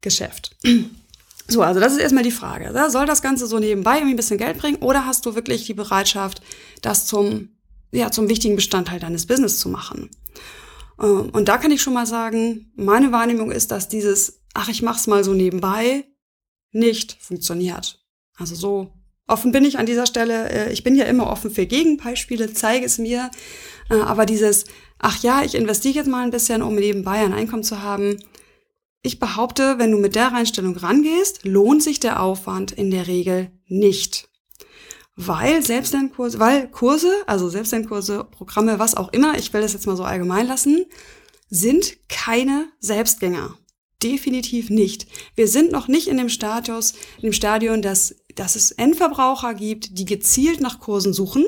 Geschäft. 0.00 0.56
So, 1.46 1.62
also 1.62 1.78
das 1.78 1.92
ist 1.92 1.98
erstmal 1.98 2.24
die 2.24 2.30
Frage. 2.30 2.72
Ne? 2.72 2.90
Soll 2.90 3.06
das 3.06 3.22
Ganze 3.22 3.46
so 3.46 3.58
nebenbei 3.58 3.96
irgendwie 3.96 4.14
ein 4.14 4.16
bisschen 4.16 4.38
Geld 4.38 4.58
bringen 4.58 4.78
oder 4.78 5.06
hast 5.06 5.26
du 5.26 5.34
wirklich 5.34 5.66
die 5.66 5.74
Bereitschaft, 5.74 6.42
das 6.80 7.06
zum, 7.06 7.50
ja, 7.92 8.10
zum 8.10 8.28
wichtigen 8.28 8.56
Bestandteil 8.56 8.98
deines 8.98 9.26
Business 9.26 9.58
zu 9.58 9.68
machen? 9.68 10.10
Ähm, 11.00 11.30
und 11.32 11.48
da 11.48 11.58
kann 11.58 11.70
ich 11.70 11.82
schon 11.82 11.94
mal 11.94 12.06
sagen, 12.06 12.72
meine 12.76 13.12
Wahrnehmung 13.12 13.50
ist, 13.50 13.70
dass 13.70 13.88
dieses, 13.88 14.40
ach, 14.54 14.68
ich 14.68 14.82
mach's 14.82 15.06
mal 15.06 15.22
so 15.22 15.34
nebenbei, 15.34 16.04
nicht 16.72 17.16
funktioniert. 17.20 18.04
Also 18.36 18.54
so 18.54 18.92
offen 19.26 19.52
bin 19.52 19.64
ich 19.64 19.78
an 19.78 19.86
dieser 19.86 20.06
Stelle. 20.06 20.50
Äh, 20.50 20.72
ich 20.72 20.82
bin 20.82 20.94
ja 20.94 21.04
immer 21.04 21.30
offen 21.30 21.50
für 21.50 21.66
Gegenbeispiele, 21.66 22.52
zeige 22.52 22.86
es 22.86 22.98
mir. 22.98 23.30
Äh, 23.90 23.96
aber 23.96 24.26
dieses, 24.26 24.64
ach 24.98 25.22
ja, 25.22 25.42
ich 25.42 25.54
investiere 25.54 25.94
jetzt 25.94 26.08
mal 26.08 26.24
ein 26.24 26.30
bisschen, 26.30 26.62
um 26.62 26.74
nebenbei 26.74 27.24
ein 27.24 27.34
Einkommen 27.34 27.64
zu 27.64 27.82
haben, 27.82 28.16
ich 29.04 29.20
behaupte, 29.20 29.78
wenn 29.78 29.92
du 29.92 29.98
mit 29.98 30.14
der 30.14 30.32
Einstellung 30.32 30.76
rangehst, 30.76 31.44
lohnt 31.44 31.82
sich 31.82 32.00
der 32.00 32.22
Aufwand 32.22 32.72
in 32.72 32.90
der 32.90 33.06
Regel 33.06 33.52
nicht. 33.66 34.28
weil 35.16 35.62
Selbstlernkurse, 35.62 36.40
weil 36.40 36.68
Kurse, 36.68 37.12
also 37.28 37.48
Selbstlernkurse, 37.48 38.24
Programme, 38.24 38.80
was 38.80 38.96
auch 38.96 39.12
immer, 39.12 39.38
ich 39.38 39.52
will 39.52 39.60
das 39.60 39.72
jetzt 39.72 39.86
mal 39.86 39.96
so 39.96 40.02
allgemein 40.02 40.48
lassen, 40.48 40.86
sind 41.48 42.08
keine 42.08 42.66
Selbstgänger. 42.80 43.56
Definitiv 44.02 44.70
nicht. 44.70 45.06
Wir 45.36 45.46
sind 45.46 45.70
noch 45.70 45.86
nicht 45.86 46.08
in 46.08 46.16
dem 46.16 46.28
Status, 46.28 46.94
in 47.18 47.28
dem 47.28 47.32
Stadion, 47.32 47.80
dass, 47.80 48.16
dass 48.34 48.56
es 48.56 48.72
Endverbraucher 48.72 49.54
gibt, 49.54 49.98
die 49.98 50.04
gezielt 50.04 50.60
nach 50.60 50.80
Kursen 50.80 51.12
suchen 51.12 51.44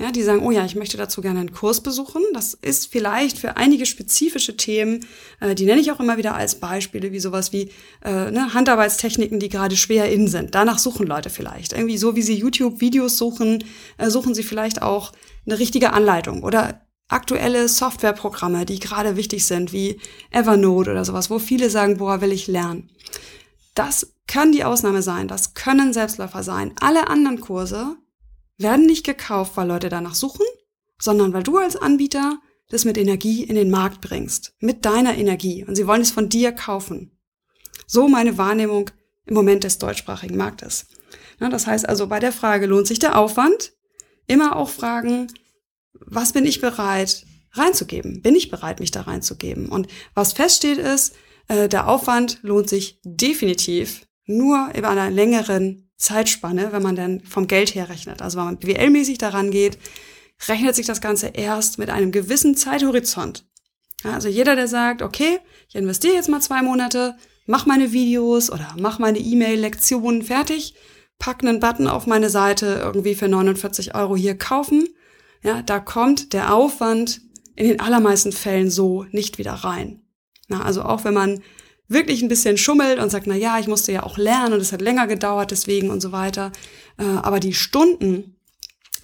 ja, 0.00 0.10
die 0.10 0.22
sagen, 0.22 0.42
oh 0.42 0.50
ja, 0.50 0.64
ich 0.64 0.76
möchte 0.76 0.96
dazu 0.96 1.20
gerne 1.20 1.40
einen 1.40 1.52
Kurs 1.52 1.82
besuchen. 1.82 2.22
Das 2.32 2.54
ist 2.54 2.90
vielleicht 2.90 3.38
für 3.38 3.56
einige 3.56 3.84
spezifische 3.84 4.56
Themen, 4.56 5.04
äh, 5.40 5.54
die 5.54 5.66
nenne 5.66 5.80
ich 5.80 5.92
auch 5.92 6.00
immer 6.00 6.16
wieder 6.16 6.34
als 6.34 6.54
Beispiele, 6.54 7.12
wie 7.12 7.20
sowas 7.20 7.52
wie 7.52 7.70
äh, 8.02 8.30
ne, 8.30 8.54
Handarbeitstechniken, 8.54 9.38
die 9.38 9.50
gerade 9.50 9.76
schwer 9.76 10.10
in 10.10 10.26
sind. 10.26 10.54
Danach 10.54 10.78
suchen 10.78 11.06
Leute 11.06 11.28
vielleicht. 11.28 11.74
Irgendwie 11.74 11.98
so, 11.98 12.16
wie 12.16 12.22
sie 12.22 12.34
YouTube-Videos 12.34 13.18
suchen, 13.18 13.62
äh, 13.98 14.08
suchen 14.08 14.34
sie 14.34 14.42
vielleicht 14.42 14.80
auch 14.80 15.12
eine 15.46 15.58
richtige 15.58 15.92
Anleitung 15.92 16.42
oder 16.42 16.80
aktuelle 17.08 17.68
Softwareprogramme, 17.68 18.64
die 18.64 18.78
gerade 18.78 19.16
wichtig 19.16 19.44
sind, 19.44 19.72
wie 19.72 20.00
Evernote 20.30 20.92
oder 20.92 21.04
sowas, 21.04 21.28
wo 21.28 21.38
viele 21.38 21.68
sagen, 21.68 21.98
boah, 21.98 22.20
will 22.20 22.32
ich 22.32 22.46
lernen. 22.46 22.90
Das 23.74 24.14
kann 24.26 24.52
die 24.52 24.64
Ausnahme 24.64 25.02
sein, 25.02 25.28
das 25.28 25.54
können 25.54 25.92
Selbstläufer 25.92 26.42
sein. 26.42 26.72
Alle 26.80 27.08
anderen 27.08 27.40
Kurse 27.40 27.96
werden 28.60 28.86
nicht 28.86 29.04
gekauft, 29.04 29.56
weil 29.56 29.68
Leute 29.68 29.88
danach 29.88 30.14
suchen, 30.14 30.46
sondern 30.98 31.32
weil 31.32 31.42
du 31.42 31.58
als 31.58 31.76
Anbieter 31.76 32.38
das 32.68 32.84
mit 32.84 32.96
Energie 32.96 33.42
in 33.42 33.56
den 33.56 33.70
Markt 33.70 34.00
bringst. 34.00 34.54
Mit 34.60 34.84
deiner 34.84 35.16
Energie. 35.16 35.64
Und 35.64 35.74
sie 35.74 35.86
wollen 35.86 36.02
es 36.02 36.12
von 36.12 36.28
dir 36.28 36.52
kaufen. 36.52 37.18
So 37.86 38.08
meine 38.08 38.38
Wahrnehmung 38.38 38.90
im 39.26 39.34
Moment 39.34 39.64
des 39.64 39.78
deutschsprachigen 39.78 40.36
Marktes. 40.36 40.86
das 41.38 41.66
heißt 41.66 41.88
also, 41.88 42.06
bei 42.06 42.20
der 42.20 42.32
Frage, 42.32 42.66
lohnt 42.66 42.86
sich 42.86 42.98
der 42.98 43.18
Aufwand? 43.18 43.72
Immer 44.26 44.56
auch 44.56 44.68
fragen, 44.68 45.26
was 45.92 46.32
bin 46.32 46.46
ich 46.46 46.60
bereit 46.60 47.26
reinzugeben? 47.52 48.22
Bin 48.22 48.36
ich 48.36 48.50
bereit, 48.50 48.78
mich 48.78 48.92
da 48.92 49.02
reinzugeben? 49.02 49.68
Und 49.68 49.88
was 50.14 50.32
feststeht 50.32 50.78
ist, 50.78 51.14
äh, 51.48 51.68
der 51.68 51.88
Aufwand 51.88 52.38
lohnt 52.42 52.68
sich 52.68 53.00
definitiv 53.04 54.06
nur 54.26 54.70
über 54.76 54.90
einer 54.90 55.10
längeren 55.10 55.89
Zeitspanne, 56.00 56.72
wenn 56.72 56.82
man 56.82 56.96
dann 56.96 57.20
vom 57.20 57.46
Geld 57.46 57.74
her 57.74 57.88
rechnet. 57.88 58.22
Also 58.22 58.38
wenn 58.38 58.46
man 58.46 58.58
BWL-mäßig 58.58 59.18
daran 59.18 59.50
geht, 59.50 59.78
rechnet 60.48 60.74
sich 60.74 60.86
das 60.86 61.00
Ganze 61.00 61.28
erst 61.28 61.78
mit 61.78 61.90
einem 61.90 62.10
gewissen 62.10 62.56
Zeithorizont. 62.56 63.46
Also 64.02 64.28
jeder, 64.28 64.56
der 64.56 64.66
sagt, 64.66 65.02
okay, 65.02 65.38
ich 65.68 65.74
investiere 65.74 66.14
jetzt 66.14 66.30
mal 66.30 66.40
zwei 66.40 66.62
Monate, 66.62 67.16
mach 67.46 67.66
meine 67.66 67.92
Videos 67.92 68.50
oder 68.50 68.74
mach 68.78 68.98
meine 68.98 69.18
E-Mail-Lektionen 69.18 70.22
fertig, 70.22 70.74
pack 71.18 71.44
einen 71.44 71.60
Button 71.60 71.86
auf 71.86 72.06
meine 72.06 72.30
Seite 72.30 72.80
irgendwie 72.82 73.14
für 73.14 73.28
49 73.28 73.94
Euro 73.94 74.16
hier 74.16 74.38
kaufen, 74.38 74.88
ja, 75.42 75.60
da 75.62 75.80
kommt 75.80 76.32
der 76.32 76.54
Aufwand 76.54 77.20
in 77.56 77.68
den 77.68 77.80
allermeisten 77.80 78.32
Fällen 78.32 78.70
so 78.70 79.04
nicht 79.10 79.36
wieder 79.36 79.52
rein. 79.52 80.02
Na, 80.48 80.62
also 80.62 80.82
auch 80.82 81.04
wenn 81.04 81.14
man 81.14 81.42
wirklich 81.90 82.22
ein 82.22 82.28
bisschen 82.28 82.56
schummelt 82.56 83.00
und 83.00 83.10
sagt, 83.10 83.26
na 83.26 83.34
ja, 83.34 83.58
ich 83.58 83.66
musste 83.66 83.92
ja 83.92 84.04
auch 84.04 84.16
lernen 84.16 84.54
und 84.54 84.60
es 84.60 84.72
hat 84.72 84.80
länger 84.80 85.06
gedauert 85.06 85.50
deswegen 85.50 85.90
und 85.90 86.00
so 86.00 86.12
weiter. 86.12 86.52
Äh, 86.98 87.04
aber 87.04 87.40
die 87.40 87.52
Stunden 87.52 88.36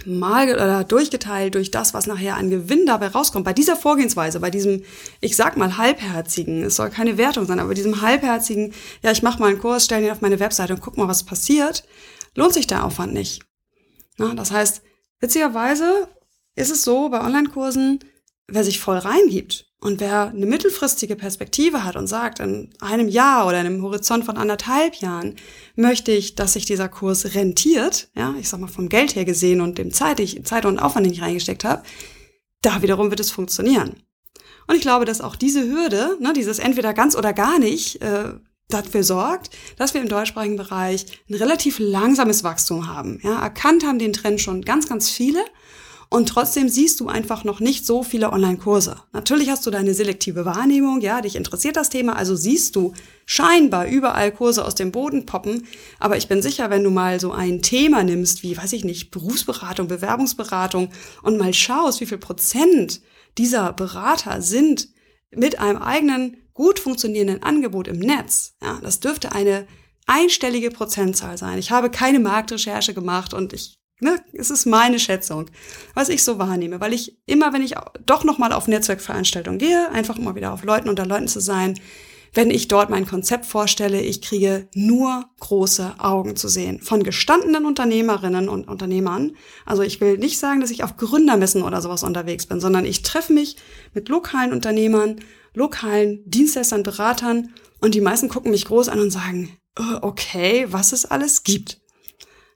mal 0.05 0.49
oder 0.55 0.85
durchgeteilt 0.85 1.57
durch 1.57 1.73
das, 1.73 1.95
was 1.95 2.07
nachher 2.07 2.37
an 2.37 2.49
Gewinn 2.49 2.87
dabei 2.87 3.09
rauskommt, 3.09 3.45
bei 3.45 3.52
dieser 3.52 3.75
Vorgehensweise, 3.75 4.38
bei 4.38 4.50
diesem, 4.50 4.85
ich 5.21 5.35
sag 5.35 5.57
mal, 5.57 5.76
halbherzigen, 5.78 6.62
es 6.62 6.76
soll 6.76 6.90
keine 6.90 7.19
Wertung 7.19 7.45
sein, 7.47 7.59
aber 7.59 7.75
diesem 7.75 8.02
halbherzigen, 8.02 8.73
ja, 9.02 9.11
ich 9.11 9.23
mache 9.23 9.40
mal 9.40 9.49
einen 9.49 9.59
Kurs, 9.59 9.87
stelle 9.87 10.07
ihn 10.07 10.12
auf 10.12 10.21
meine 10.21 10.38
Webseite 10.38 10.75
und 10.75 10.81
guck 10.81 10.97
mal, 10.97 11.09
was 11.09 11.25
passiert, 11.25 11.83
lohnt 12.37 12.55
sich 12.55 12.69
der 12.69 12.85
Aufwand 12.85 13.14
nicht. 13.14 13.43
Na, 14.16 14.33
das 14.35 14.52
heißt, 14.52 14.83
witzigerweise 15.19 16.09
ist 16.55 16.71
es 16.71 16.83
so 16.83 17.09
bei 17.09 17.21
Online-Kursen, 17.21 17.99
wer 18.47 18.62
sich 18.62 18.78
voll 18.78 18.99
reingibt 18.99 19.65
und 19.80 20.00
wer 20.00 20.28
eine 20.28 20.47
mittelfristige 20.47 21.16
Perspektive 21.16 21.85
hat 21.85 21.97
und 21.97 22.06
sagt, 22.06 22.40
in 22.40 22.71
einem 22.80 23.09
Jahr 23.09 23.47
oder 23.47 23.61
in 23.61 23.66
einem 23.66 23.83
Horizont 23.83 24.25
von 24.25 24.37
anderthalb 24.37 24.97
Jahren 24.97 25.37
möchte 25.75 26.12
ich, 26.12 26.35
dass 26.35 26.54
sich 26.54 26.64
dieser 26.64 26.88
Kurs 26.88 27.35
rentiert, 27.35 28.09
ja, 28.16 28.35
ich 28.40 28.49
sag 28.49 28.61
mal 28.61 28.68
vom 28.68 28.88
Geld 28.88 29.14
her 29.14 29.25
gesehen 29.25 29.61
und 29.61 29.78
dem 29.78 29.92
Zeit, 29.92 30.18
ich, 30.18 30.42
Zeit 30.45 30.64
und 30.64 30.78
Aufwand, 30.78 31.06
den 31.06 31.12
ich 31.12 31.23
reingesteckt 31.23 31.64
habe, 31.64 31.83
da 32.62 32.80
wiederum 32.83 33.11
wird 33.11 33.21
es 33.21 33.30
funktionieren. 33.30 34.02
Und 34.66 34.75
ich 34.75 34.80
glaube, 34.80 35.04
dass 35.04 35.21
auch 35.21 35.37
diese 35.37 35.68
Hürde, 35.68 36.16
ne, 36.21 36.33
dieses 36.33 36.59
entweder 36.59 36.95
ganz 36.95 37.14
oder 37.14 37.33
gar 37.33 37.59
nicht, 37.59 38.02
äh, 38.02 38.33
dafür 38.68 39.04
sorgt, 39.04 39.50
dass 39.76 39.95
wir 39.95 40.00
im 40.00 40.09
deutschsprachigen 40.09 40.56
Bereich 40.56 41.06
ein 41.28 41.35
relativ 41.35 41.78
langsames 41.78 42.42
Wachstum 42.42 42.88
haben. 42.88 43.21
Ja, 43.23 43.40
erkannt 43.40 43.85
haben 43.85 43.99
den 43.99 44.12
Trend 44.12 44.40
schon 44.40 44.62
ganz, 44.62 44.88
ganz 44.88 45.09
viele 45.09 45.45
und 46.08 46.28
trotzdem 46.28 46.68
siehst 46.68 47.00
du 47.00 47.08
einfach 47.08 47.44
noch 47.44 47.60
nicht 47.60 47.84
so 47.84 48.02
viele 48.02 48.32
Online-Kurse. 48.32 48.96
Natürlich 49.12 49.50
hast 49.50 49.66
du 49.66 49.70
deine 49.70 49.94
selektive 49.94 50.44
Wahrnehmung, 50.44 51.00
ja, 51.00 51.20
dich 51.20 51.36
interessiert 51.36 51.76
das 51.76 51.90
Thema, 51.90 52.16
also 52.16 52.36
siehst 52.36 52.76
du 52.76 52.92
scheinbar 53.25 53.86
überall 53.86 54.30
Kurse 54.32 54.64
aus 54.64 54.75
dem 54.75 54.92
Boden 54.92 55.26
poppen. 55.26 55.66
Aber 55.98 56.16
ich 56.16 56.28
bin 56.28 56.42
sicher, 56.42 56.70
wenn 56.70 56.84
du 56.84 56.90
mal 56.90 57.18
so 57.18 57.32
ein 57.32 57.60
Thema 57.62 58.04
nimmst, 58.04 58.42
wie, 58.42 58.56
weiß 58.56 58.72
ich 58.72 58.84
nicht, 58.84 59.10
Berufsberatung, 59.10 59.88
Bewerbungsberatung 59.88 60.90
und 61.22 61.38
mal 61.38 61.52
schaust, 61.52 62.00
wie 62.00 62.06
viel 62.06 62.18
Prozent 62.18 63.00
dieser 63.36 63.72
Berater 63.72 64.42
sind 64.42 64.88
mit 65.30 65.58
einem 65.58 65.78
eigenen 65.78 66.36
gut 66.54 66.78
funktionierenden 66.78 67.42
Angebot 67.42 67.88
im 67.88 67.98
Netz, 67.98 68.54
ja, 68.62 68.78
das 68.82 69.00
dürfte 69.00 69.32
eine 69.32 69.66
einstellige 70.06 70.70
Prozentzahl 70.70 71.36
sein. 71.36 71.58
Ich 71.58 71.70
habe 71.70 71.90
keine 71.90 72.20
Marktrecherche 72.20 72.94
gemacht 72.94 73.34
und 73.34 73.52
ich 73.52 73.76
Ne? 74.00 74.22
Es 74.34 74.50
ist 74.50 74.66
meine 74.66 74.98
Schätzung, 74.98 75.46
was 75.94 76.10
ich 76.10 76.22
so 76.22 76.38
wahrnehme, 76.38 76.80
weil 76.80 76.92
ich 76.92 77.16
immer, 77.24 77.52
wenn 77.54 77.62
ich 77.62 77.74
doch 78.04 78.24
nochmal 78.24 78.52
auf 78.52 78.68
Netzwerkveranstaltungen 78.68 79.58
gehe, 79.58 79.90
einfach 79.90 80.18
immer 80.18 80.34
wieder 80.34 80.52
auf 80.52 80.64
Leuten 80.64 80.90
unter 80.90 81.06
Leuten 81.06 81.28
zu 81.28 81.40
sein, 81.40 81.80
wenn 82.34 82.50
ich 82.50 82.68
dort 82.68 82.90
mein 82.90 83.06
Konzept 83.06 83.46
vorstelle, 83.46 84.02
ich 84.02 84.20
kriege 84.20 84.68
nur 84.74 85.24
große 85.40 85.94
Augen 85.96 86.36
zu 86.36 86.48
sehen 86.48 86.82
von 86.82 87.02
gestandenen 87.02 87.64
Unternehmerinnen 87.64 88.50
und 88.50 88.68
Unternehmern. 88.68 89.32
Also 89.64 89.82
ich 89.82 90.02
will 90.02 90.18
nicht 90.18 90.38
sagen, 90.38 90.60
dass 90.60 90.70
ich 90.70 90.84
auf 90.84 90.98
Gründermessen 90.98 91.62
oder 91.62 91.80
sowas 91.80 92.02
unterwegs 92.02 92.44
bin, 92.44 92.60
sondern 92.60 92.84
ich 92.84 93.02
treffe 93.02 93.32
mich 93.32 93.56
mit 93.94 94.10
lokalen 94.10 94.52
Unternehmern, 94.52 95.20
lokalen 95.54 96.20
Dienstleistern, 96.26 96.82
Beratern 96.82 97.54
und 97.80 97.94
die 97.94 98.02
meisten 98.02 98.28
gucken 98.28 98.50
mich 98.50 98.66
groß 98.66 98.90
an 98.90 99.00
und 99.00 99.10
sagen, 99.10 99.56
oh, 99.78 99.98
okay, 100.02 100.66
was 100.68 100.92
es 100.92 101.06
alles 101.06 101.42
gibt. 101.42 101.80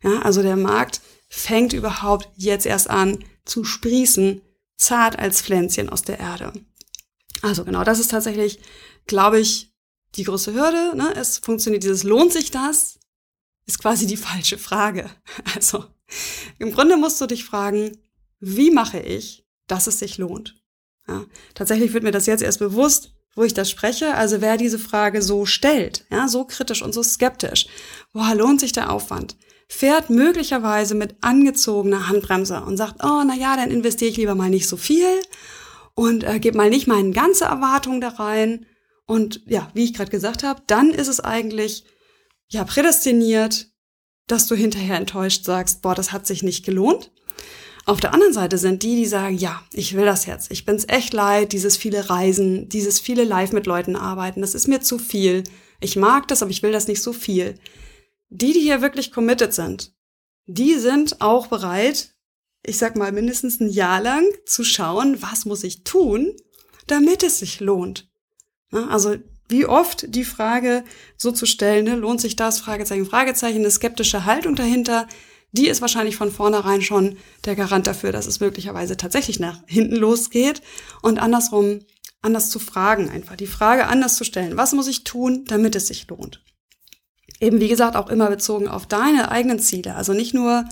Ja, 0.02 0.20
also 0.20 0.42
der 0.42 0.56
Markt 0.56 1.00
fängt 1.31 1.73
überhaupt 1.73 2.29
jetzt 2.35 2.67
erst 2.67 2.91
an 2.91 3.25
zu 3.47 3.65
sprießen, 3.65 4.43
zart 4.77 5.19
als 5.19 5.41
Pflänzchen 5.41 5.89
aus 5.89 6.03
der 6.03 6.19
Erde. 6.19 6.53
Also 7.41 7.65
genau, 7.65 7.85
das 7.85 8.01
ist 8.01 8.11
tatsächlich, 8.11 8.61
glaube 9.07 9.41
ich, 9.41 9.73
die 10.17 10.25
große 10.25 10.53
Hürde. 10.53 10.97
Ne? 10.97 11.15
Es 11.17 11.39
funktioniert 11.39 11.85
dieses 11.85 12.03
lohnt 12.03 12.33
sich 12.33 12.51
das? 12.51 12.99
Ist 13.65 13.79
quasi 13.79 14.07
die 14.07 14.17
falsche 14.29 14.59
Frage. 14.59 15.09
Also 15.55 15.85
im 16.59 16.73
Grunde 16.73 16.97
musst 16.97 17.21
du 17.21 17.27
dich 17.27 17.45
fragen, 17.45 17.97
wie 18.41 18.71
mache 18.71 18.99
ich, 18.99 19.47
dass 19.69 19.87
es 19.87 20.01
sich 20.01 20.19
lohnt? 20.19 20.57
Ja, 21.07 21.25
tatsächlich 21.55 21.93
wird 21.93 22.03
mir 22.03 22.11
das 22.11 22.27
jetzt 22.27 22.43
erst 22.43 22.59
bewusst, 22.59 23.15
wo 23.35 23.45
ich 23.45 23.55
das 23.55 23.71
spreche. 23.71 24.15
Also 24.15 24.41
wer 24.41 24.57
diese 24.57 24.79
Frage 24.79 25.23
so 25.23 25.47
stellt, 25.47 26.07
ja, 26.11 26.27
so 26.27 26.45
kritisch 26.45 26.83
und 26.83 26.93
so 26.93 27.03
skeptisch, 27.03 27.67
woher 28.13 28.35
lohnt 28.35 28.61
sich 28.61 28.73
der 28.73 28.91
Aufwand? 28.91 29.37
Fährt 29.73 30.11
möglicherweise 30.11 30.97
mit 30.97 31.15
angezogener 31.21 32.09
Handbremse 32.09 32.61
und 32.62 32.77
sagt, 32.77 33.05
oh, 33.05 33.23
na 33.25 33.35
ja, 33.37 33.55
dann 33.55 33.71
investiere 33.71 34.11
ich 34.11 34.17
lieber 34.17 34.35
mal 34.35 34.50
nicht 34.50 34.67
so 34.67 34.77
viel 34.77 35.07
und 35.95 36.25
äh, 36.25 36.41
gebe 36.41 36.57
mal 36.57 36.69
nicht 36.69 36.89
meine 36.89 37.12
ganze 37.12 37.45
Erwartung 37.45 38.00
da 38.00 38.09
rein. 38.09 38.67
Und 39.07 39.43
ja, 39.47 39.71
wie 39.73 39.85
ich 39.85 39.95
gerade 39.95 40.11
gesagt 40.11 40.43
habe, 40.43 40.61
dann 40.67 40.91
ist 40.91 41.07
es 41.07 41.21
eigentlich 41.21 41.85
ja 42.49 42.65
prädestiniert, 42.65 43.69
dass 44.27 44.49
du 44.49 44.57
hinterher 44.57 44.97
enttäuscht 44.97 45.45
sagst, 45.45 45.83
boah, 45.83 45.95
das 45.95 46.11
hat 46.11 46.27
sich 46.27 46.43
nicht 46.43 46.65
gelohnt. 46.65 47.12
Auf 47.87 48.00
der 48.00 48.12
anderen 48.12 48.33
Seite 48.35 48.59
sind 48.59 48.83
die, 48.83 48.97
die 48.97 49.07
sagen, 49.07 49.39
ja, 49.39 49.62
ich 49.73 49.97
will 49.97 50.05
das 50.05 50.27
jetzt. 50.27 50.50
Ich 50.50 50.65
bin's 50.65 50.85
echt 50.89 51.12
leid, 51.12 51.53
dieses 51.53 51.77
viele 51.77 52.11
Reisen, 52.11 52.69
dieses 52.69 52.99
viele 52.99 53.23
live 53.23 53.53
mit 53.53 53.67
Leuten 53.67 53.95
arbeiten, 53.95 54.41
das 54.41 54.57
ist 54.57 54.67
mir 54.67 54.81
zu 54.81 54.99
viel. 54.99 55.45
Ich 55.81 55.95
mag 55.95 56.27
das, 56.27 56.43
aber 56.43 56.50
ich 56.50 56.65
will 56.65 56.73
das 56.73 56.89
nicht 56.89 57.03
so 57.03 57.12
viel 57.12 57.55
die, 58.31 58.53
die 58.53 58.61
hier 58.61 58.81
wirklich 58.81 59.13
committed 59.13 59.53
sind, 59.53 59.93
die 60.47 60.77
sind 60.77 61.21
auch 61.21 61.49
bereit, 61.49 62.15
ich 62.63 62.79
sag 62.79 62.97
mal 62.97 63.13
mindestens 63.13 63.61
ein 63.61 63.69
Jahr 63.69 64.01
lang 64.01 64.25
zu 64.47 64.65
schauen, 64.65 65.21
was 65.23 65.45
muss 65.45 65.65
ich 65.65 65.85
tun, 65.85 66.35
damit 66.87 67.23
es 67.23 67.39
sich 67.39 67.61
lohnt. 67.61 68.11
Also 68.73 69.17
wie 69.49 69.67
oft 69.67 70.15
die 70.15 70.25
Frage 70.25 70.85
so 71.17 71.33
zu 71.33 71.47
stellen, 71.47 71.85
ne, 71.85 71.97
lohnt 71.97 72.21
sich 72.21 72.37
das? 72.37 72.61
Fragezeichen, 72.61 73.07
Fragezeichen, 73.07 73.59
eine 73.59 73.71
skeptische 73.71 74.25
Haltung 74.25 74.55
dahinter, 74.55 75.09
die 75.53 75.69
ist 75.69 75.81
wahrscheinlich 75.81 76.17
von 76.17 76.31
vornherein 76.31 76.83
schon 76.83 77.17
der 77.45 77.57
Garant 77.57 77.89
dafür, 77.89 78.13
dass 78.13 78.27
es 78.27 78.39
möglicherweise 78.39 78.97
tatsächlich 78.97 79.41
nach 79.41 79.61
hinten 79.67 79.97
losgeht 79.97 80.63
und 81.03 81.19
andersrum 81.19 81.81
anders 82.23 82.51
zu 82.51 82.59
fragen 82.59 83.09
einfach, 83.09 83.35
die 83.35 83.47
Frage 83.47 83.87
anders 83.87 84.17
zu 84.17 84.25
stellen. 84.25 84.57
Was 84.57 84.73
muss 84.73 84.87
ich 84.87 85.05
tun, 85.05 85.45
damit 85.47 85.75
es 85.75 85.89
sich 85.89 86.07
lohnt? 86.09 86.43
Eben, 87.40 87.61
wie 87.61 87.68
gesagt, 87.68 87.97
auch 87.97 88.09
immer 88.09 88.28
bezogen 88.28 88.68
auf 88.68 88.87
deine 88.87 89.30
eigenen 89.30 89.59
Ziele. 89.59 89.97
Also 89.97 90.12
nicht 90.12 90.35
nur 90.35 90.64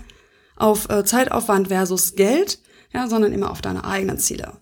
auf 0.56 0.88
äh, 0.90 1.04
Zeitaufwand 1.04 1.68
versus 1.68 2.14
Geld, 2.14 2.58
ja, 2.92 3.08
sondern 3.08 3.32
immer 3.32 3.50
auf 3.50 3.62
deine 3.62 3.84
eigenen 3.84 4.18
Ziele. 4.18 4.52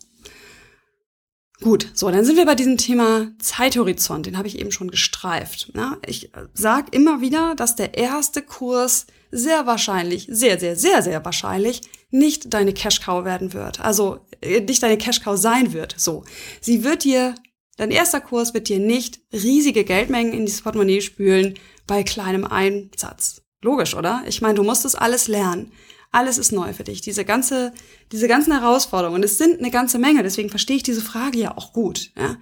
Gut, 1.63 1.89
so, 1.95 2.11
dann 2.11 2.25
sind 2.25 2.37
wir 2.37 2.45
bei 2.45 2.55
diesem 2.55 2.77
Thema 2.77 3.29
Zeithorizont, 3.39 4.27
den 4.27 4.37
habe 4.37 4.47
ich 4.47 4.59
eben 4.59 4.73
schon 4.73 4.91
gestreift. 4.91 5.73
Ja, 5.75 5.97
ich 6.07 6.31
sage 6.53 6.89
immer 6.91 7.23
wieder, 7.23 7.55
dass 7.55 7.77
der 7.77 7.97
erste 7.97 8.43
Kurs 8.43 9.07
sehr 9.31 9.67
wahrscheinlich, 9.67 10.29
sehr, 10.31 10.61
sehr, 10.61 10.77
sehr, 10.77 11.03
sehr 11.03 11.25
wahrscheinlich 11.25 11.81
nicht 12.11 12.53
deine 12.53 12.75
Cash-Cow 12.75 13.25
werden 13.25 13.55
wird. 13.55 13.81
Also 13.81 14.21
äh, 14.43 14.61
nicht 14.61 14.83
deine 14.83 14.99
Cash-Cow 14.99 15.37
sein 15.37 15.73
wird. 15.73 15.95
So, 15.97 16.25
sie 16.61 16.85
wird 16.85 17.05
dir, 17.05 17.35
dein 17.79 17.91
erster 17.91 18.21
Kurs 18.21 18.53
wird 18.53 18.69
dir 18.69 18.79
nicht 18.79 19.21
riesige 19.33 19.85
Geldmengen 19.85 20.35
in 20.35 20.45
dieses 20.45 20.63
Portemonnaie 20.63 21.01
spülen 21.01 21.55
bei 21.87 22.03
kleinem 22.03 22.45
Einsatz. 22.45 23.43
Logisch, 23.63 23.95
oder? 23.95 24.23
Ich 24.27 24.43
meine, 24.43 24.55
du 24.55 24.63
musst 24.63 24.85
das 24.85 24.95
alles 24.95 25.29
lernen. 25.29 25.73
Alles 26.13 26.39
ist 26.39 26.53
neu 26.53 26.73
für 26.73 26.85
dich. 26.85 27.01
Diese 27.01 27.25
ganze, 27.25 27.73
diese 28.13 28.29
ganzen 28.29 28.53
Herausforderungen. 28.53 29.17
Und 29.17 29.25
es 29.25 29.39
sind 29.39 29.59
eine 29.59 29.71
ganze 29.71 29.99
Menge. 29.99 30.23
Deswegen 30.23 30.49
verstehe 30.49 30.77
ich 30.77 30.83
diese 30.83 31.03
Frage 31.03 31.39
ja 31.39 31.57
auch 31.57 31.73
gut. 31.73 32.13
Ja? 32.17 32.37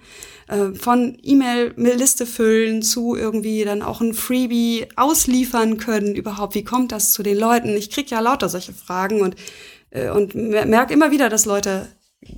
Äh, 0.47 0.75
von 0.75 1.17
E-Mail-Liste 1.21 2.25
füllen 2.25 2.83
zu 2.83 3.15
irgendwie 3.15 3.65
dann 3.65 3.81
auch 3.81 4.01
ein 4.01 4.13
Freebie 4.13 4.87
ausliefern 4.95 5.77
können 5.77 6.15
überhaupt. 6.15 6.55
Wie 6.55 6.63
kommt 6.63 6.91
das 6.91 7.11
zu 7.11 7.23
den 7.23 7.37
Leuten? 7.37 7.69
Ich 7.69 7.91
krieg 7.91 8.09
ja 8.11 8.19
lauter 8.19 8.49
solche 8.49 8.71
Fragen 8.73 9.21
und, 9.21 9.35
äh, 9.89 10.09
und 10.09 10.35
merke 10.35 10.93
immer 10.93 11.11
wieder, 11.11 11.29
dass 11.29 11.45
Leute 11.45 11.87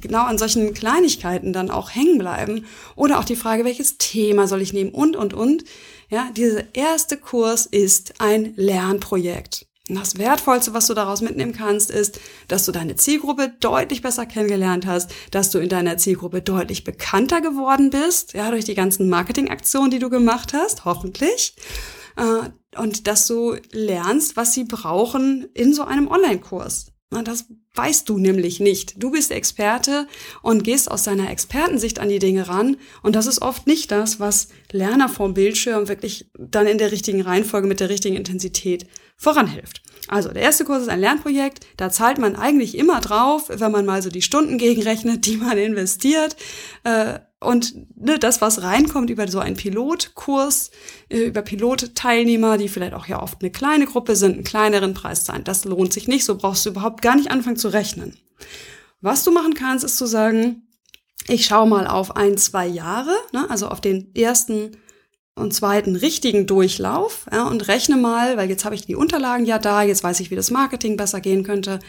genau 0.01 0.23
an 0.23 0.37
solchen 0.37 0.73
Kleinigkeiten 0.73 1.53
dann 1.53 1.69
auch 1.69 1.93
hängen 1.93 2.17
bleiben. 2.17 2.65
Oder 2.95 3.19
auch 3.19 3.25
die 3.25 3.35
Frage, 3.35 3.65
welches 3.65 3.97
Thema 3.97 4.47
soll 4.47 4.61
ich 4.61 4.73
nehmen 4.73 4.91
und, 4.91 5.15
und, 5.15 5.33
und. 5.33 5.63
Ja, 6.09 6.29
dieser 6.35 6.73
erste 6.73 7.17
Kurs 7.17 7.65
ist 7.65 8.15
ein 8.19 8.53
Lernprojekt. 8.55 9.67
Und 9.89 9.95
das 9.95 10.17
Wertvollste, 10.17 10.73
was 10.73 10.87
du 10.87 10.93
daraus 10.93 11.21
mitnehmen 11.21 11.53
kannst, 11.53 11.91
ist, 11.91 12.19
dass 12.47 12.65
du 12.65 12.71
deine 12.71 12.95
Zielgruppe 12.95 13.53
deutlich 13.59 14.01
besser 14.01 14.25
kennengelernt 14.25 14.85
hast, 14.85 15.11
dass 15.31 15.49
du 15.49 15.59
in 15.59 15.69
deiner 15.69 15.97
Zielgruppe 15.97 16.41
deutlich 16.41 16.83
bekannter 16.83 17.41
geworden 17.41 17.89
bist, 17.89 18.33
ja, 18.33 18.51
durch 18.51 18.65
die 18.65 18.75
ganzen 18.75 19.09
Marketingaktionen, 19.09 19.91
die 19.91 19.99
du 19.99 20.09
gemacht 20.09 20.53
hast, 20.53 20.85
hoffentlich. 20.85 21.55
Äh, 22.17 22.49
und 22.79 23.07
dass 23.07 23.27
du 23.27 23.55
lernst, 23.71 24.35
was 24.35 24.53
sie 24.53 24.65
brauchen 24.65 25.47
in 25.53 25.73
so 25.73 25.83
einem 25.83 26.07
Online-Kurs. 26.07 26.91
Das 27.09 27.45
weißt 27.73 28.09
du 28.09 28.17
nämlich 28.17 28.59
nicht. 28.59 29.01
Du 29.01 29.11
bist 29.11 29.31
Experte 29.31 30.07
und 30.41 30.65
gehst 30.65 30.91
aus 30.91 31.03
deiner 31.03 31.31
Expertensicht 31.31 31.99
an 31.99 32.09
die 32.09 32.19
Dinge 32.19 32.49
ran. 32.49 32.75
Und 33.01 33.15
das 33.15 33.27
ist 33.27 33.41
oft 33.41 33.65
nicht 33.65 33.91
das, 33.91 34.19
was 34.19 34.49
Lerner 34.73 35.07
vom 35.07 35.33
Bildschirm 35.33 35.87
wirklich 35.87 36.29
dann 36.37 36.67
in 36.67 36.77
der 36.77 36.91
richtigen 36.91 37.21
Reihenfolge 37.21 37.67
mit 37.67 37.79
der 37.79 37.89
richtigen 37.89 38.17
Intensität 38.17 38.87
voranhilft. 39.15 39.81
Also 40.09 40.29
der 40.29 40.41
erste 40.41 40.65
Kurs 40.65 40.81
ist 40.83 40.89
ein 40.89 40.99
Lernprojekt. 40.99 41.65
Da 41.77 41.89
zahlt 41.89 42.17
man 42.17 42.35
eigentlich 42.35 42.77
immer 42.77 42.99
drauf, 42.99 43.45
wenn 43.47 43.71
man 43.71 43.85
mal 43.85 44.01
so 44.01 44.09
die 44.09 44.21
Stunden 44.21 44.57
gegenrechnet, 44.57 45.25
die 45.25 45.37
man 45.37 45.57
investiert. 45.57 46.35
Äh, 46.83 47.19
und 47.39 47.73
ne, 47.95 48.17
das, 48.17 48.41
was 48.41 48.63
reinkommt 48.63 49.09
über 49.09 49.27
so 49.27 49.39
einen 49.39 49.55
Pilotkurs, 49.55 50.71
äh, 51.09 51.25
über 51.25 51.43
Pilotteilnehmer, 51.43 52.57
die 52.57 52.67
vielleicht 52.67 52.93
auch 52.93 53.05
ja 53.05 53.21
oft 53.21 53.41
eine 53.41 53.51
kleine 53.51 53.85
Gruppe 53.85 54.15
sind, 54.15 54.33
einen 54.33 54.43
kleineren 54.43 54.93
Preis 54.93 55.23
zahlen, 55.23 55.43
das 55.43 55.65
lohnt 55.65 55.93
sich 55.93 56.07
nicht. 56.07 56.25
So 56.25 56.37
brauchst 56.37 56.65
du 56.65 56.71
überhaupt 56.71 57.01
gar 57.01 57.15
nicht 57.15 57.29
anfangen 57.29 57.57
zu 57.57 57.67
rechnen. 57.67 58.17
Was 59.01 59.23
du 59.23 59.31
machen 59.31 59.53
kannst, 59.53 59.85
ist 59.85 59.97
zu 59.97 60.07
sagen, 60.07 60.63
ich 61.27 61.45
schaue 61.45 61.67
mal 61.67 61.85
auf 61.87 62.15
ein, 62.15 62.37
zwei 62.37 62.65
Jahre, 62.65 63.15
ne, 63.33 63.47
also 63.49 63.67
auf 63.67 63.81
den 63.81 64.15
ersten 64.15 64.77
und 65.35 65.53
zweiten 65.53 65.95
richtigen 65.95 66.47
Durchlauf 66.47 67.27
ja, 67.31 67.47
und 67.47 67.67
rechne 67.67 67.97
mal, 67.97 68.37
weil 68.37 68.49
jetzt 68.49 68.65
habe 68.65 68.73
ich 68.73 68.87
die 68.87 68.95
Unterlagen 68.95 69.45
ja 69.45 69.59
da, 69.59 69.83
jetzt 69.83 70.03
weiß 70.03 70.19
ich, 70.21 70.31
wie 70.31 70.35
das 70.35 70.49
Marketing 70.49 70.97
besser 70.97 71.21
gehen 71.21 71.43
könnte 71.43 71.79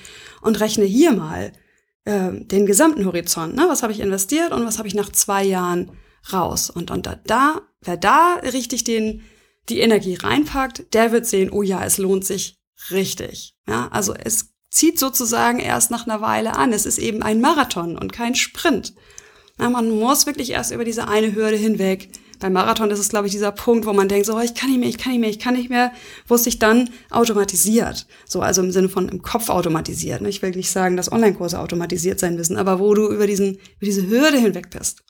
und 0.42 0.60
rechne 0.60 0.84
hier 0.84 1.12
mal 1.12 1.52
äh, 2.08 2.32
den 2.32 2.64
gesamten 2.64 3.04
Horizont. 3.04 3.54
Ne? 3.54 3.66
Was 3.68 3.82
habe 3.82 3.92
ich 3.92 4.00
investiert 4.00 4.52
und 4.52 4.64
was 4.64 4.78
habe 4.78 4.88
ich 4.88 4.94
nach 4.94 5.12
zwei 5.12 5.44
Jahren 5.44 5.92
raus? 6.32 6.70
Und, 6.70 6.90
und 6.90 7.08
da, 7.26 7.60
wer 7.82 7.96
da 7.98 8.40
richtig 8.42 8.84
den, 8.84 9.22
die 9.68 9.80
Energie 9.80 10.14
reinpackt, 10.14 10.94
der 10.94 11.12
wird 11.12 11.26
sehen, 11.26 11.50
oh 11.50 11.62
ja, 11.62 11.84
es 11.84 11.98
lohnt 11.98 12.24
sich 12.24 12.56
richtig. 12.90 13.52
Ja, 13.68 13.88
also 13.88 14.14
es 14.14 14.54
zieht 14.70 14.98
sozusagen 14.98 15.58
erst 15.58 15.90
nach 15.90 16.06
einer 16.06 16.22
Weile 16.22 16.56
an. 16.56 16.72
Es 16.72 16.86
ist 16.86 16.98
eben 16.98 17.22
ein 17.22 17.42
Marathon 17.42 17.98
und 17.98 18.12
kein 18.12 18.34
Sprint. 18.34 18.94
Ja, 19.60 19.68
man 19.68 19.90
muss 19.90 20.24
wirklich 20.24 20.50
erst 20.50 20.72
über 20.72 20.84
diese 20.84 21.08
eine 21.08 21.34
Hürde 21.34 21.56
hinweg 21.56 22.08
beim 22.38 22.52
Marathon 22.52 22.90
ist 22.90 22.98
es, 22.98 23.08
glaube 23.08 23.26
ich, 23.26 23.32
dieser 23.32 23.52
Punkt, 23.52 23.86
wo 23.86 23.92
man 23.92 24.08
denkt, 24.08 24.26
so, 24.26 24.36
oh, 24.36 24.40
ich 24.40 24.54
kann 24.54 24.70
nicht 24.70 24.80
mehr, 24.80 24.88
ich 24.88 24.98
kann 24.98 25.12
nicht 25.12 25.20
mehr, 25.20 25.30
ich 25.30 25.38
kann 25.38 25.54
nicht 25.54 25.70
mehr, 25.70 25.92
wo 26.26 26.34
es 26.34 26.44
sich 26.44 26.58
dann 26.58 26.90
automatisiert. 27.10 28.06
So, 28.26 28.40
also 28.40 28.62
im 28.62 28.70
Sinne 28.70 28.88
von 28.88 29.08
im 29.08 29.22
Kopf 29.22 29.48
automatisiert. 29.48 30.20
Ne? 30.20 30.28
Ich 30.28 30.42
will 30.42 30.50
nicht 30.50 30.70
sagen, 30.70 30.96
dass 30.96 31.10
Online-Kurse 31.10 31.58
automatisiert 31.58 32.20
sein 32.20 32.36
müssen, 32.36 32.56
aber 32.56 32.78
wo 32.78 32.94
du 32.94 33.10
über 33.10 33.26
diesen, 33.26 33.54
über 33.54 33.86
diese 33.86 34.06
Hürde 34.08 34.38
hinweg 34.38 34.70
bist. 34.70 35.02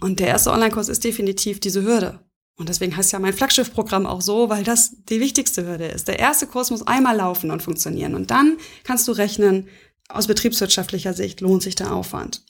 Und 0.00 0.20
der 0.20 0.28
erste 0.28 0.52
Online-Kurs 0.52 0.88
ist 0.88 1.04
definitiv 1.04 1.60
diese 1.60 1.82
Hürde. 1.82 2.20
Und 2.56 2.68
deswegen 2.68 2.96
heißt 2.96 3.12
ja 3.12 3.18
mein 3.18 3.32
Flaggschiff-Programm 3.32 4.06
auch 4.06 4.20
so, 4.20 4.48
weil 4.48 4.62
das 4.62 4.92
die 5.08 5.20
wichtigste 5.20 5.66
Hürde 5.66 5.86
ist. 5.86 6.06
Der 6.06 6.18
erste 6.18 6.46
Kurs 6.46 6.70
muss 6.70 6.86
einmal 6.86 7.16
laufen 7.16 7.50
und 7.50 7.62
funktionieren. 7.62 8.14
Und 8.14 8.30
dann 8.30 8.58
kannst 8.84 9.08
du 9.08 9.12
rechnen, 9.12 9.68
aus 10.08 10.26
betriebswirtschaftlicher 10.26 11.14
Sicht 11.14 11.40
lohnt 11.40 11.62
sich 11.62 11.74
der 11.74 11.92
Aufwand. 11.92 12.44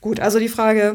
Gut, 0.00 0.20
also 0.20 0.38
die 0.38 0.48
Frage, 0.48 0.94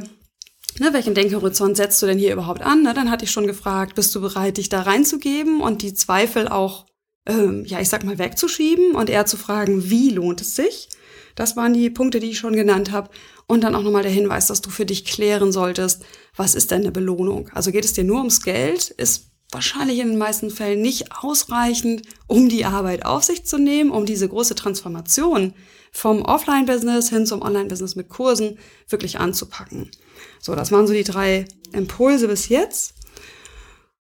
Ne, 0.79 0.93
welchen 0.93 1.13
Denkhorizont 1.13 1.77
setzt 1.77 2.01
du 2.01 2.05
denn 2.05 2.17
hier 2.17 2.33
überhaupt 2.33 2.61
an? 2.61 2.83
Ne, 2.83 2.93
dann 2.93 3.11
hatte 3.11 3.25
ich 3.25 3.31
schon 3.31 3.47
gefragt, 3.47 3.95
bist 3.95 4.15
du 4.15 4.21
bereit, 4.21 4.57
dich 4.57 4.69
da 4.69 4.81
reinzugeben 4.81 5.61
und 5.61 5.81
die 5.81 5.93
Zweifel 5.93 6.47
auch, 6.47 6.85
ähm, 7.27 7.65
ja, 7.65 7.79
ich 7.79 7.89
sag 7.89 8.03
mal, 8.03 8.17
wegzuschieben 8.17 8.95
und 8.95 9.09
eher 9.09 9.25
zu 9.25 9.37
fragen, 9.37 9.89
wie 9.89 10.09
lohnt 10.09 10.41
es 10.41 10.55
sich? 10.55 10.89
Das 11.35 11.55
waren 11.55 11.73
die 11.73 11.89
Punkte, 11.89 12.19
die 12.19 12.31
ich 12.31 12.39
schon 12.39 12.55
genannt 12.55 12.91
habe. 12.91 13.09
Und 13.47 13.63
dann 13.63 13.75
auch 13.75 13.83
nochmal 13.83 14.03
der 14.03 14.11
Hinweis, 14.11 14.47
dass 14.47 14.61
du 14.61 14.69
für 14.69 14.85
dich 14.85 15.05
klären 15.05 15.51
solltest, 15.51 16.03
was 16.35 16.55
ist 16.55 16.71
denn 16.71 16.81
eine 16.81 16.91
Belohnung? 16.91 17.49
Also 17.53 17.71
geht 17.71 17.85
es 17.85 17.93
dir 17.93 18.03
nur 18.03 18.19
ums 18.19 18.41
Geld? 18.41 18.89
Ist 18.91 19.31
wahrscheinlich 19.51 19.99
in 19.99 20.09
den 20.09 20.17
meisten 20.17 20.49
Fällen 20.49 20.81
nicht 20.81 21.11
ausreichend, 21.21 22.03
um 22.27 22.47
die 22.47 22.65
Arbeit 22.65 23.05
auf 23.05 23.23
sich 23.23 23.45
zu 23.45 23.57
nehmen, 23.57 23.91
um 23.91 24.05
diese 24.05 24.27
große 24.27 24.55
Transformation 24.55 25.53
vom 25.91 26.21
Offline-Business 26.21 27.09
hin 27.09 27.25
zum 27.25 27.41
Online-Business 27.41 27.95
mit 27.95 28.07
Kursen 28.07 28.57
wirklich 28.87 29.19
anzupacken. 29.19 29.91
So, 30.39 30.55
das 30.55 30.71
waren 30.71 30.87
so 30.87 30.93
die 30.93 31.03
drei 31.03 31.45
Impulse 31.73 32.27
bis 32.27 32.49
jetzt. 32.49 32.95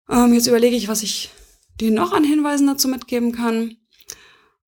Ähm, 0.09 0.33
jetzt 0.33 0.47
überlege 0.47 0.75
ich, 0.75 0.87
was 0.87 1.03
ich 1.03 1.31
dir 1.79 1.91
noch 1.91 2.13
an 2.13 2.23
Hinweisen 2.23 2.67
dazu 2.67 2.87
mitgeben 2.87 3.31
kann. 3.31 3.77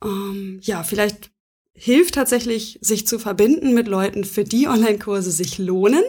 Ähm, 0.03 0.59
ja, 0.63 0.83
vielleicht 0.83 1.31
hilft 1.73 2.15
tatsächlich, 2.15 2.79
sich 2.81 3.07
zu 3.07 3.19
verbinden 3.19 3.73
mit 3.73 3.87
Leuten, 3.87 4.23
für 4.23 4.43
die 4.43 4.67
Online-Kurse 4.67 5.31
sich 5.31 5.57
lohnen. 5.57 6.03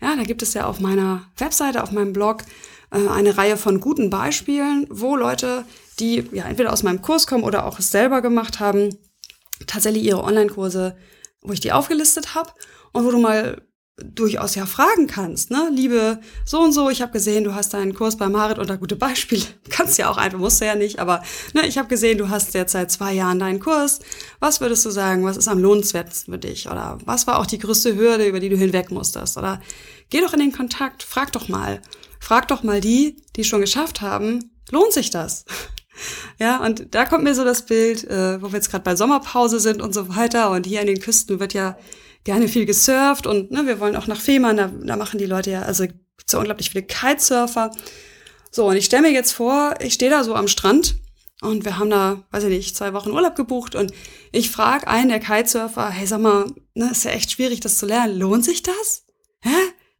Ja, 0.00 0.16
da 0.16 0.22
gibt 0.22 0.42
es 0.42 0.54
ja 0.54 0.66
auf 0.66 0.80
meiner 0.80 1.30
Webseite, 1.36 1.82
auf 1.82 1.90
meinem 1.90 2.12
Blog 2.12 2.44
äh, 2.90 3.08
eine 3.08 3.36
Reihe 3.36 3.56
von 3.56 3.80
guten 3.80 4.08
Beispielen, 4.08 4.86
wo 4.88 5.16
Leute, 5.16 5.64
die 5.98 6.24
ja 6.32 6.44
entweder 6.44 6.72
aus 6.72 6.82
meinem 6.82 7.02
Kurs 7.02 7.26
kommen 7.26 7.44
oder 7.44 7.66
auch 7.66 7.78
es 7.78 7.90
selber 7.90 8.22
gemacht 8.22 8.60
haben, 8.60 8.96
tatsächlich 9.66 10.04
ihre 10.04 10.22
Online-Kurse, 10.22 10.96
wo 11.42 11.52
ich 11.52 11.60
die 11.60 11.72
aufgelistet 11.72 12.34
habe 12.34 12.52
und 12.92 13.04
wo 13.04 13.10
du 13.10 13.18
mal 13.18 13.62
durchaus 14.04 14.54
ja 14.54 14.66
fragen 14.66 15.06
kannst, 15.06 15.50
ne? 15.50 15.70
Liebe 15.74 16.20
so 16.44 16.60
und 16.60 16.72
so, 16.72 16.90
ich 16.90 17.02
habe 17.02 17.12
gesehen, 17.12 17.44
du 17.44 17.54
hast 17.54 17.74
deinen 17.74 17.94
Kurs 17.94 18.16
bei 18.16 18.28
Marit 18.28 18.58
unter 18.58 18.76
gute 18.76 18.96
Beispiele. 18.96 19.42
Kannst 19.70 19.98
ja 19.98 20.10
auch 20.10 20.16
einfach, 20.16 20.38
musst 20.38 20.60
du 20.60 20.66
ja 20.66 20.74
nicht, 20.74 20.98
aber 20.98 21.22
ne, 21.54 21.66
ich 21.66 21.78
habe 21.78 21.88
gesehen, 21.88 22.18
du 22.18 22.28
hast 22.28 22.54
jetzt 22.54 22.72
seit 22.72 22.90
zwei 22.90 23.12
Jahren 23.12 23.38
deinen 23.38 23.60
Kurs. 23.60 24.00
Was 24.38 24.60
würdest 24.60 24.84
du 24.84 24.90
sagen, 24.90 25.24
was 25.24 25.36
ist 25.36 25.48
am 25.48 25.58
lohnenswertesten 25.58 26.32
für 26.32 26.38
dich? 26.38 26.68
Oder 26.68 26.98
was 27.04 27.26
war 27.26 27.38
auch 27.38 27.46
die 27.46 27.58
größte 27.58 27.96
Hürde, 27.96 28.26
über 28.26 28.40
die 28.40 28.48
du 28.48 28.56
hinweg 28.56 28.90
musstest? 28.90 29.36
Oder 29.36 29.60
geh 30.10 30.20
doch 30.20 30.32
in 30.32 30.40
den 30.40 30.52
Kontakt, 30.52 31.02
frag 31.02 31.32
doch 31.32 31.48
mal. 31.48 31.80
Frag 32.18 32.48
doch 32.48 32.62
mal 32.62 32.80
die, 32.80 33.16
die 33.36 33.44
schon 33.44 33.60
geschafft 33.60 34.00
haben, 34.00 34.50
lohnt 34.70 34.92
sich 34.92 35.10
das? 35.10 35.44
Ja, 36.38 36.64
und 36.64 36.94
da 36.94 37.04
kommt 37.04 37.24
mir 37.24 37.34
so 37.34 37.44
das 37.44 37.66
Bild, 37.66 38.04
äh, 38.04 38.40
wo 38.40 38.52
wir 38.52 38.56
jetzt 38.56 38.70
gerade 38.70 38.84
bei 38.84 38.96
Sommerpause 38.96 39.60
sind 39.60 39.82
und 39.82 39.92
so 39.92 40.16
weiter. 40.16 40.50
Und 40.50 40.64
hier 40.64 40.80
an 40.80 40.86
den 40.86 41.00
Küsten 41.00 41.40
wird 41.40 41.52
ja 41.52 41.76
gerne 42.24 42.48
viel 42.48 42.66
gesurft 42.66 43.26
und 43.26 43.50
ne, 43.50 43.66
wir 43.66 43.80
wollen 43.80 43.96
auch 43.96 44.06
nach 44.06 44.20
Fehmarn, 44.20 44.56
da, 44.56 44.70
da 44.82 44.96
machen 44.96 45.18
die 45.18 45.26
Leute 45.26 45.50
ja, 45.50 45.62
also 45.62 45.86
so 46.26 46.38
unglaublich 46.38 46.70
viele 46.70 46.84
Kitesurfer. 46.84 47.70
So, 48.50 48.68
und 48.68 48.76
ich 48.76 48.84
stelle 48.84 49.02
mir 49.02 49.12
jetzt 49.12 49.32
vor, 49.32 49.74
ich 49.80 49.94
stehe 49.94 50.10
da 50.10 50.24
so 50.24 50.34
am 50.34 50.48
Strand 50.48 50.96
und 51.40 51.64
wir 51.64 51.78
haben 51.78 51.90
da, 51.90 52.24
weiß 52.30 52.44
ich 52.44 52.50
nicht, 52.50 52.76
zwei 52.76 52.92
Wochen 52.92 53.10
Urlaub 53.10 53.36
gebucht 53.36 53.74
und 53.74 53.92
ich 54.32 54.50
frage 54.50 54.86
einen 54.86 55.08
der 55.08 55.20
Kitesurfer, 55.20 55.88
hey, 55.90 56.06
sag 56.06 56.20
mal, 56.20 56.46
ne, 56.74 56.90
ist 56.90 57.04
ja 57.04 57.12
echt 57.12 57.30
schwierig, 57.30 57.60
das 57.60 57.78
zu 57.78 57.86
lernen. 57.86 58.18
Lohnt 58.18 58.44
sich 58.44 58.62
das? 58.62 59.04
Hä? 59.40 59.50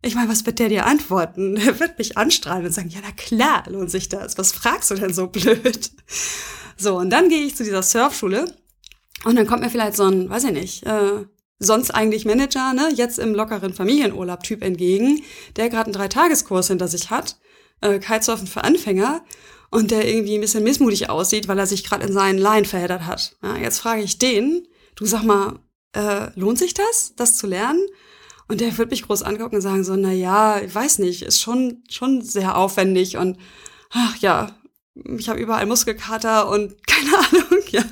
Ich 0.03 0.15
meine, 0.15 0.31
was 0.31 0.47
wird 0.47 0.59
der 0.59 0.69
dir 0.69 0.87
antworten? 0.87 1.57
Er 1.67 1.79
wird 1.79 1.99
mich 1.99 2.17
anstrahlen 2.17 2.67
und 2.67 2.73
sagen, 2.73 2.91
ja, 2.91 3.01
na 3.03 3.13
klar, 3.13 3.65
lohnt 3.69 3.91
sich 3.91 4.09
das. 4.09 4.39
Was 4.39 4.53
fragst 4.53 4.91
du 4.91 4.95
denn 4.95 5.13
so 5.13 5.27
blöd? 5.29 5.91
So, 6.77 6.97
und 6.97 7.11
dann 7.11 7.29
gehe 7.29 7.45
ich 7.45 7.57
zu 7.57 7.65
dieser 7.65 7.83
Surfschule 7.83 8.45
und 9.25 9.37
dann 9.37 9.47
kommt 9.47 9.63
mir 9.63 9.71
vielleicht 9.71 9.97
so 9.97 10.05
ein, 10.05 10.31
weiß 10.31 10.45
ich 10.45 10.53
nicht, 10.53 10.87
äh, 10.87 11.25
sonst 11.61 11.91
eigentlich 11.93 12.25
Manager, 12.25 12.73
ne, 12.73 12.91
jetzt 12.95 13.19
im 13.19 13.35
lockeren 13.35 13.73
Familienurlaub-Typ 13.73 14.65
entgegen, 14.65 15.23
der 15.57 15.69
gerade 15.69 15.87
einen 15.87 15.93
Dreitageskurs 15.93 16.69
hinter 16.69 16.89
sich 16.89 17.11
hat, 17.11 17.37
äh, 17.83 17.99
Kitesurfen 18.01 18.49
für 18.49 18.65
Anfänger. 18.65 19.23
und 19.73 19.93
der 19.93 20.09
irgendwie 20.09 20.35
ein 20.35 20.41
bisschen 20.41 20.65
missmutig 20.65 21.11
aussieht, 21.11 21.47
weil 21.47 21.57
er 21.57 21.67
sich 21.67 21.85
gerade 21.85 22.05
in 22.05 22.13
seinen 22.13 22.39
Line 22.39 22.65
verheddert 22.65 23.07
hat. 23.07 23.37
Ja, 23.41 23.57
jetzt 23.57 23.79
frage 23.79 24.03
ich 24.03 24.19
den, 24.19 24.67
du 24.97 25.07
sag 25.07 25.23
mal, 25.23 25.61
äh, 25.93 26.29
lohnt 26.35 26.59
sich 26.59 26.75
das, 26.75 27.15
das 27.15 27.37
zu 27.37 27.47
lernen? 27.47 27.87
Und 28.49 28.61
der 28.61 28.77
wird 28.79 28.91
mich 28.91 29.05
groß 29.05 29.23
angucken 29.23 29.55
und 29.55 29.61
sagen 29.61 29.85
so, 29.85 29.95
na 29.95 30.11
ja, 30.11 30.61
ich 30.61 30.75
weiß 30.75 30.99
nicht, 30.99 31.23
ist 31.23 31.41
schon, 31.41 31.85
schon 31.89 32.21
sehr 32.21 32.57
aufwendig 32.57 33.17
und 33.17 33.39
ach 33.91 34.17
ja, 34.17 34.57
ich 35.17 35.29
habe 35.29 35.39
überall 35.39 35.67
Muskelkater 35.67 36.49
und 36.49 36.75
keine 36.89 37.17
Ahnung, 37.17 37.63
ja. 37.69 37.85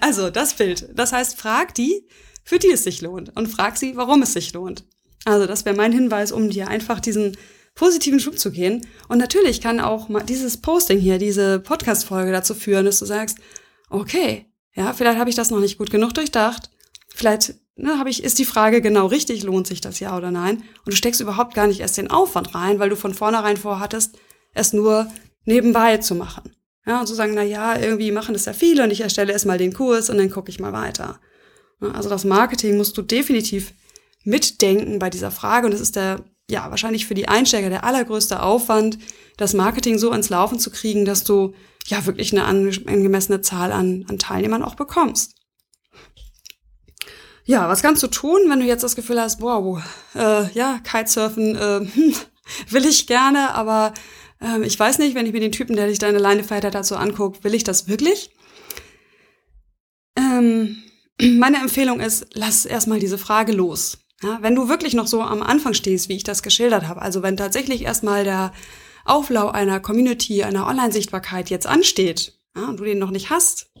Also 0.00 0.30
das 0.30 0.54
Bild. 0.54 0.88
Das 0.94 1.12
heißt, 1.12 1.36
frag 1.36 1.74
die, 1.74 2.06
für 2.44 2.58
die 2.58 2.70
es 2.70 2.84
sich 2.84 3.00
lohnt 3.00 3.36
und 3.36 3.48
frag 3.48 3.76
sie, 3.76 3.96
warum 3.96 4.22
es 4.22 4.32
sich 4.32 4.52
lohnt. 4.52 4.84
Also 5.24 5.46
das 5.46 5.64
wäre 5.64 5.76
mein 5.76 5.92
Hinweis, 5.92 6.32
um 6.32 6.50
dir 6.50 6.68
einfach 6.68 7.00
diesen 7.00 7.36
positiven 7.74 8.20
Schub 8.20 8.38
zu 8.38 8.50
gehen. 8.50 8.86
Und 9.08 9.18
natürlich 9.18 9.60
kann 9.60 9.80
auch 9.80 10.08
mal 10.08 10.22
dieses 10.22 10.56
Posting 10.56 10.98
hier, 10.98 11.18
diese 11.18 11.60
Podcast-Folge 11.60 12.32
dazu 12.32 12.54
führen, 12.54 12.84
dass 12.84 12.98
du 12.98 13.06
sagst, 13.06 13.38
okay, 13.88 14.46
ja, 14.74 14.92
vielleicht 14.92 15.18
habe 15.18 15.30
ich 15.30 15.36
das 15.36 15.50
noch 15.50 15.60
nicht 15.60 15.78
gut 15.78 15.90
genug 15.90 16.14
durchdacht. 16.14 16.70
Vielleicht 17.08 17.54
ne, 17.76 17.98
habe 17.98 18.10
ich, 18.10 18.24
ist 18.24 18.38
die 18.38 18.44
Frage 18.44 18.80
genau 18.80 19.06
richtig, 19.06 19.42
lohnt 19.42 19.66
sich 19.66 19.80
das 19.80 20.00
ja 20.00 20.16
oder 20.16 20.30
nein? 20.30 20.58
Und 20.84 20.92
du 20.92 20.96
steckst 20.96 21.20
überhaupt 21.20 21.54
gar 21.54 21.66
nicht 21.66 21.80
erst 21.80 21.98
den 21.98 22.10
Aufwand 22.10 22.54
rein, 22.54 22.78
weil 22.78 22.88
du 22.88 22.96
von 22.96 23.14
vornherein 23.14 23.56
vorhattest, 23.56 24.18
es 24.54 24.72
nur 24.72 25.10
nebenbei 25.44 25.98
zu 25.98 26.14
machen. 26.14 26.54
Ja, 26.86 27.00
und 27.00 27.06
zu 27.06 27.14
sagen, 27.14 27.32
na 27.34 27.42
ja, 27.42 27.78
irgendwie 27.78 28.10
machen 28.10 28.32
das 28.32 28.46
ja 28.46 28.52
viele 28.52 28.82
und 28.82 28.90
ich 28.90 29.02
erstelle 29.02 29.32
erstmal 29.32 29.58
den 29.58 29.72
Kurs 29.72 30.10
und 30.10 30.18
dann 30.18 30.30
gucke 30.30 30.50
ich 30.50 30.58
mal 30.58 30.72
weiter. 30.72 31.20
Also 31.82 32.08
das 32.08 32.24
Marketing 32.24 32.76
musst 32.76 32.96
du 32.96 33.02
definitiv 33.02 33.74
mitdenken 34.24 34.98
bei 34.98 35.10
dieser 35.10 35.30
Frage 35.30 35.66
und 35.66 35.72
das 35.72 35.80
ist 35.80 35.96
der, 35.96 36.24
ja, 36.48 36.70
wahrscheinlich 36.70 37.06
für 37.06 37.14
die 37.14 37.28
Einsteiger 37.28 37.70
der 37.70 37.84
allergrößte 37.84 38.42
Aufwand, 38.42 38.98
das 39.36 39.54
Marketing 39.54 39.98
so 39.98 40.10
ans 40.10 40.28
Laufen 40.28 40.58
zu 40.58 40.70
kriegen, 40.70 41.04
dass 41.04 41.24
du 41.24 41.54
ja 41.86 42.04
wirklich 42.06 42.32
eine 42.32 42.44
angemessene 42.44 43.40
Zahl 43.40 43.72
an, 43.72 44.04
an 44.08 44.18
Teilnehmern 44.18 44.62
auch 44.62 44.76
bekommst. 44.76 45.34
Ja, 47.44 47.68
was 47.68 47.82
kannst 47.82 48.02
du 48.02 48.06
tun, 48.06 48.38
wenn 48.48 48.60
du 48.60 48.66
jetzt 48.66 48.84
das 48.84 48.94
Gefühl 48.94 49.20
hast, 49.20 49.40
wow, 49.40 49.82
äh, 50.14 50.48
ja, 50.52 50.78
Kitesurfen 50.84 51.56
äh, 51.56 51.80
will 52.70 52.86
ich 52.86 53.08
gerne, 53.08 53.54
aber 53.54 53.94
äh, 54.40 54.64
ich 54.64 54.78
weiß 54.78 54.98
nicht, 54.98 55.16
wenn 55.16 55.26
ich 55.26 55.32
mir 55.32 55.40
den 55.40 55.50
Typen, 55.50 55.74
der 55.74 55.88
dich 55.88 55.98
deine 55.98 56.18
Leine 56.18 56.44
hat, 56.48 56.86
so 56.86 56.94
anguckt, 56.94 57.42
will 57.42 57.54
ich 57.54 57.64
das 57.64 57.88
wirklich? 57.88 58.30
Ähm, 60.16 60.82
meine 61.20 61.58
Empfehlung 61.58 62.00
ist, 62.00 62.26
lass 62.34 62.64
erstmal 62.64 62.98
diese 62.98 63.18
Frage 63.18 63.52
los. 63.52 63.98
Ja, 64.22 64.38
wenn 64.40 64.54
du 64.54 64.68
wirklich 64.68 64.94
noch 64.94 65.08
so 65.08 65.20
am 65.20 65.42
Anfang 65.42 65.74
stehst, 65.74 66.08
wie 66.08 66.16
ich 66.16 66.22
das 66.22 66.42
geschildert 66.42 66.86
habe, 66.86 67.02
also 67.02 67.22
wenn 67.22 67.36
tatsächlich 67.36 67.82
erstmal 67.82 68.22
der 68.22 68.52
Auflau 69.04 69.48
einer 69.48 69.80
Community, 69.80 70.44
einer 70.44 70.66
Online-Sichtbarkeit 70.68 71.50
jetzt 71.50 71.66
ansteht 71.66 72.38
ja, 72.56 72.66
und 72.66 72.78
du 72.78 72.84
den 72.84 73.00
noch 73.00 73.10
nicht 73.10 73.30
hast 73.30 73.72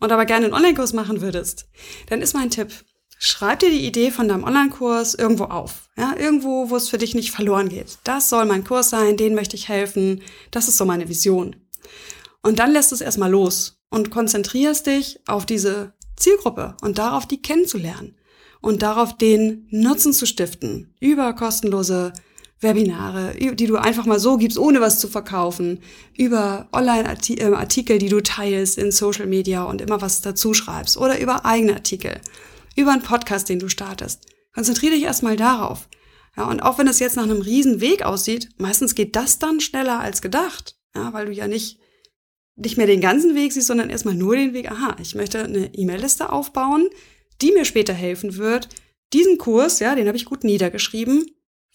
und 0.00 0.10
aber 0.10 0.24
gerne 0.24 0.46
einen 0.46 0.54
Online-Kurs 0.54 0.94
machen 0.94 1.20
würdest, 1.20 1.68
dann 2.08 2.22
ist 2.22 2.32
mein 2.32 2.48
Tipp, 2.48 2.72
schreib 3.18 3.60
dir 3.60 3.70
die 3.70 3.86
Idee 3.86 4.10
von 4.10 4.26
deinem 4.26 4.44
Online-Kurs 4.44 5.14
irgendwo 5.14 5.44
auf. 5.44 5.90
Ja, 5.98 6.14
irgendwo, 6.18 6.70
wo 6.70 6.76
es 6.76 6.88
für 6.88 6.98
dich 6.98 7.14
nicht 7.14 7.30
verloren 7.30 7.68
geht. 7.68 7.98
Das 8.04 8.30
soll 8.30 8.46
mein 8.46 8.64
Kurs 8.64 8.88
sein, 8.88 9.18
den 9.18 9.34
möchte 9.34 9.56
ich 9.56 9.68
helfen. 9.68 10.22
Das 10.50 10.68
ist 10.68 10.78
so 10.78 10.86
meine 10.86 11.10
Vision. 11.10 11.56
Und 12.42 12.58
dann 12.58 12.72
lässt 12.72 12.92
es 12.92 13.00
erstmal 13.00 13.30
los 13.30 13.82
und 13.90 14.10
konzentrierst 14.10 14.86
dich 14.86 15.20
auf 15.26 15.46
diese 15.46 15.92
Zielgruppe 16.16 16.76
und 16.82 16.98
darauf, 16.98 17.26
die 17.26 17.42
kennenzulernen 17.42 18.16
und 18.60 18.82
darauf, 18.82 19.16
den 19.16 19.66
Nutzen 19.70 20.12
zu 20.12 20.26
stiften 20.26 20.94
über 21.00 21.32
kostenlose 21.34 22.12
Webinare, 22.60 23.34
die 23.34 23.66
du 23.66 23.76
einfach 23.76 24.06
mal 24.06 24.18
so 24.18 24.36
gibst, 24.36 24.58
ohne 24.58 24.80
was 24.80 24.98
zu 24.98 25.08
verkaufen, 25.08 25.80
über 26.16 26.68
Online-Artikel, 26.72 27.98
die 27.98 28.08
du 28.08 28.22
teilst 28.22 28.78
in 28.78 28.90
Social 28.90 29.26
Media 29.26 29.64
und 29.64 29.80
immer 29.80 30.00
was 30.00 30.22
dazu 30.22 30.54
schreibst 30.54 30.96
oder 30.96 31.20
über 31.20 31.44
eigene 31.44 31.74
Artikel, 31.74 32.20
über 32.74 32.92
einen 32.92 33.02
Podcast, 33.02 33.48
den 33.48 33.58
du 33.58 33.68
startest. 33.68 34.26
Konzentriere 34.54 34.94
dich 34.94 35.04
erstmal 35.04 35.36
darauf. 35.36 35.88
Ja, 36.36 36.48
und 36.48 36.60
auch 36.60 36.78
wenn 36.78 36.88
es 36.88 36.98
jetzt 36.98 37.16
nach 37.16 37.24
einem 37.24 37.42
riesen 37.42 37.80
Weg 37.80 38.04
aussieht, 38.04 38.48
meistens 38.56 38.94
geht 38.94 39.14
das 39.14 39.38
dann 39.38 39.60
schneller 39.60 40.00
als 40.00 40.22
gedacht, 40.22 40.76
ja, 40.96 41.12
weil 41.12 41.26
du 41.26 41.32
ja 41.32 41.46
nicht 41.46 41.78
nicht 42.56 42.76
mehr 42.76 42.86
den 42.86 43.00
ganzen 43.00 43.34
Weg 43.34 43.52
siehst, 43.52 43.66
sondern 43.66 43.90
erstmal 43.90 44.14
nur 44.14 44.36
den 44.36 44.52
Weg, 44.54 44.70
aha, 44.70 44.96
ich 45.00 45.14
möchte 45.14 45.42
eine 45.42 45.74
E-Mail-Liste 45.74 46.30
aufbauen, 46.30 46.88
die 47.42 47.52
mir 47.52 47.64
später 47.64 47.92
helfen 47.92 48.36
wird, 48.36 48.68
diesen 49.12 49.38
Kurs, 49.38 49.80
ja, 49.80 49.94
den 49.94 50.06
habe 50.06 50.16
ich 50.16 50.24
gut 50.24 50.44
niedergeschrieben, 50.44 51.26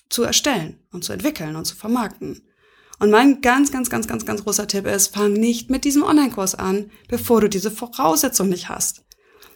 zu 0.10 0.24
erstellen 0.24 0.80
und 0.92 1.04
zu 1.04 1.14
entwickeln 1.14 1.56
und 1.56 1.66
zu 1.66 1.76
vermarkten. 1.76 2.42
Und 3.00 3.12
mein 3.12 3.42
ganz, 3.42 3.72
ganz, 3.72 3.90
ganz, 3.90 4.08
ganz, 4.08 4.26
ganz 4.26 4.44
großer 4.44 4.68
Tipp 4.68 4.86
ist, 4.86 5.14
fang 5.14 5.34
nicht 5.34 5.70
mit 5.70 5.86
diesem 5.86 6.04
Online-Kurs 6.04 6.56
an, 6.56 6.92
bevor 7.08 7.42
du 7.42 7.50
diese 7.50 7.72
Voraussetzung 7.72 8.50
nicht 8.50 8.68
hast. 8.68 9.06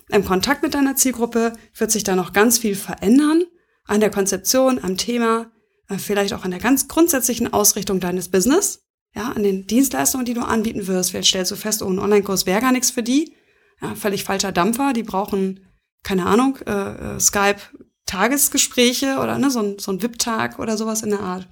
Im 0.09 0.23
Kontakt 0.23 0.63
mit 0.63 0.73
deiner 0.73 0.95
Zielgruppe 0.95 1.53
wird 1.77 1.91
sich 1.91 2.03
da 2.03 2.15
noch 2.15 2.33
ganz 2.33 2.57
viel 2.57 2.75
verändern, 2.75 3.43
an 3.85 3.99
der 3.99 4.11
Konzeption, 4.11 4.81
am 4.81 4.95
Thema, 4.95 5.51
äh, 5.89 5.97
vielleicht 5.97 6.33
auch 6.33 6.45
an 6.45 6.51
der 6.51 6.59
ganz 6.59 6.87
grundsätzlichen 6.87 7.51
Ausrichtung 7.51 7.99
deines 7.99 8.29
Business 8.29 8.82
ja, 9.15 9.31
an 9.31 9.43
den 9.43 9.67
Dienstleistungen, 9.67 10.25
die 10.25 10.33
du 10.33 10.41
anbieten 10.41 10.87
wirst. 10.87 11.11
Vielleicht 11.11 11.29
stellst 11.29 11.51
du 11.51 11.55
fest, 11.55 11.83
oh, 11.83 11.89
ein 11.89 11.99
Online-Kurs 11.99 12.45
wäre 12.45 12.61
gar 12.61 12.71
nichts 12.71 12.91
für 12.91 13.03
die. 13.03 13.35
Ja, 13.81 13.95
völlig 13.95 14.23
falscher 14.23 14.51
Dampfer. 14.51 14.93
Die 14.93 15.03
brauchen, 15.03 15.59
keine 16.03 16.25
Ahnung, 16.25 16.57
äh, 16.65 17.15
äh 17.15 17.19
Skype 17.19 17.61
Tagesgespräche 18.05 19.17
oder 19.19 19.37
ne, 19.37 19.49
so 19.49 19.59
ein, 19.59 19.79
so 19.79 19.91
ein 19.91 20.01
VIP-Tag 20.01 20.59
oder 20.59 20.77
sowas 20.77 21.01
in 21.03 21.11
der 21.11 21.21
Art. 21.21 21.47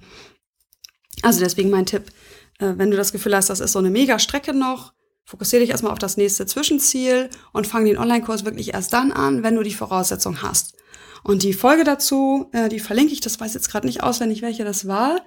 Also 1.22 1.40
deswegen 1.40 1.70
mein 1.70 1.86
Tipp, 1.86 2.12
äh, 2.58 2.74
wenn 2.76 2.90
du 2.90 2.96
das 2.96 3.12
Gefühl 3.12 3.34
hast, 3.34 3.50
das 3.50 3.60
ist 3.60 3.72
so 3.72 3.78
eine 3.78 3.90
mega 3.90 4.18
Strecke 4.18 4.52
noch, 4.52 4.92
fokussiere 5.24 5.62
dich 5.62 5.70
erstmal 5.70 5.92
auf 5.92 5.98
das 5.98 6.16
nächste 6.16 6.46
Zwischenziel 6.46 7.30
und 7.52 7.66
fang 7.66 7.84
den 7.84 7.98
Online-Kurs 7.98 8.44
wirklich 8.44 8.74
erst 8.74 8.92
dann 8.92 9.12
an, 9.12 9.42
wenn 9.42 9.56
du 9.56 9.62
die 9.62 9.74
Voraussetzung 9.74 10.42
hast. 10.42 10.74
Und 11.22 11.42
die 11.42 11.52
Folge 11.52 11.84
dazu, 11.84 12.48
äh, 12.52 12.68
die 12.68 12.80
verlinke 12.80 13.12
ich, 13.12 13.20
das 13.20 13.40
weiß 13.40 13.54
jetzt 13.54 13.70
gerade 13.70 13.86
nicht 13.86 14.02
auswendig, 14.02 14.42
welche 14.42 14.64
das 14.64 14.86
war. 14.88 15.20